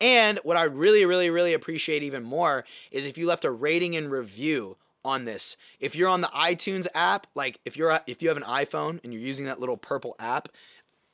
And 0.00 0.40
what 0.42 0.56
I 0.56 0.64
really, 0.64 1.06
really, 1.06 1.30
really 1.30 1.54
appreciate 1.54 2.02
even 2.02 2.22
more 2.22 2.64
is 2.90 3.06
if 3.06 3.16
you 3.16 3.26
left 3.26 3.44
a 3.44 3.50
rating 3.50 3.94
and 3.96 4.10
review 4.10 4.76
on 5.06 5.24
this. 5.24 5.56
If 5.80 5.94
you're 5.94 6.08
on 6.08 6.20
the 6.20 6.28
iTunes 6.28 6.86
app, 6.94 7.26
like 7.34 7.60
if 7.64 7.76
you're 7.76 8.00
if 8.06 8.20
you 8.20 8.28
have 8.28 8.36
an 8.36 8.42
iPhone 8.42 9.02
and 9.04 9.12
you're 9.12 9.22
using 9.22 9.46
that 9.46 9.60
little 9.60 9.76
purple 9.76 10.16
app, 10.18 10.48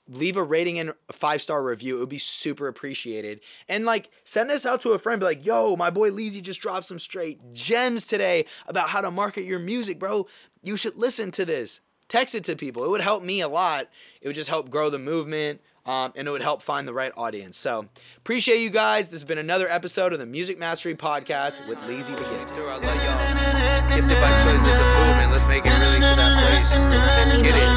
leave 0.08 0.36
a 0.36 0.42
rating 0.42 0.78
and 0.78 0.94
a 1.08 1.12
five 1.12 1.40
star 1.42 1.62
review. 1.62 1.96
It 1.96 2.00
would 2.00 2.08
be 2.08 2.18
super 2.18 2.68
appreciated. 2.68 3.40
And 3.68 3.84
like 3.84 4.10
send 4.24 4.50
this 4.50 4.66
out 4.66 4.80
to 4.82 4.92
a 4.92 4.98
friend. 4.98 5.20
Be 5.20 5.26
like, 5.26 5.46
yo, 5.46 5.76
my 5.76 5.90
boy 5.90 6.10
Leezy 6.10 6.42
just 6.42 6.60
dropped 6.60 6.86
some 6.86 6.98
straight 6.98 7.40
gems 7.52 8.06
today 8.06 8.46
about 8.66 8.88
how 8.88 9.00
to 9.00 9.10
market 9.10 9.44
your 9.44 9.58
music, 9.58 9.98
bro. 9.98 10.26
You 10.62 10.76
should 10.76 10.96
listen 10.96 11.30
to 11.32 11.44
this. 11.44 11.80
Text 12.08 12.34
it 12.34 12.44
to 12.44 12.56
people. 12.56 12.84
It 12.84 12.90
would 12.90 13.00
help 13.00 13.22
me 13.22 13.40
a 13.40 13.48
lot. 13.48 13.88
It 14.20 14.28
would 14.28 14.36
just 14.36 14.50
help 14.50 14.70
grow 14.70 14.90
the 14.90 14.98
movement. 14.98 15.60
Um, 15.84 16.12
and 16.14 16.28
it 16.28 16.30
would 16.30 16.42
help 16.42 16.62
find 16.62 16.86
the 16.86 16.94
right 16.94 17.12
audience. 17.16 17.56
So 17.58 17.86
appreciate 18.18 18.60
you 18.62 18.70
guys. 18.70 19.08
This 19.08 19.20
has 19.20 19.24
been 19.24 19.38
another 19.38 19.68
episode 19.68 20.12
of 20.12 20.20
the 20.20 20.26
Music 20.26 20.58
Mastery 20.58 20.94
Podcast 20.94 21.66
with 21.66 21.78
Leezy 21.90 22.14
the 22.14 22.22
Gifted. 22.22 22.54
I 22.58 22.78
love 22.78 22.82
y'all. 22.86 23.96
Gifted 23.96 24.20
by 24.22 24.30
choice. 24.42 24.62
This 24.62 24.74
is 24.74 24.80
a 24.80 24.86
movement. 24.86 25.32
Let's 25.32 25.46
make 25.46 25.66
it 25.66 25.74
really 25.74 25.98
to 25.98 26.14
that 26.14 26.38
place. 26.38 26.70
Let's 26.86 27.42
get 27.42 27.58
it. 27.58 27.68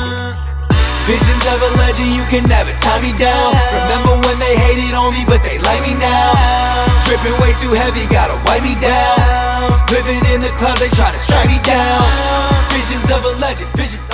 Visions 1.09 1.45
of 1.53 1.61
a 1.61 1.69
legend, 1.77 2.13
you 2.17 2.25
can 2.33 2.49
never 2.49 2.73
tie 2.81 3.01
me 3.01 3.13
down. 3.13 3.53
Remember 3.73 4.17
when 4.25 4.37
they 4.41 4.57
hated 4.57 4.93
on 4.93 5.13
me, 5.13 5.25
but 5.25 5.41
they 5.41 5.57
like 5.61 5.81
me 5.85 5.93
now. 5.97 6.33
Dripping 7.05 7.37
way 7.41 7.53
too 7.61 7.73
heavy, 7.73 8.05
gotta 8.09 8.33
wipe 8.45 8.61
me 8.65 8.73
down. 8.81 9.17
Living 9.93 10.21
in 10.33 10.41
the 10.41 10.49
clouds, 10.57 10.81
they 10.81 10.89
try 10.97 11.11
to 11.13 11.19
strike 11.21 11.45
me 11.45 11.61
down. 11.61 12.01
Visions 12.73 13.09
of 13.13 13.21
a 13.25 13.33
legend, 13.37 13.69
visions. 13.77 14.04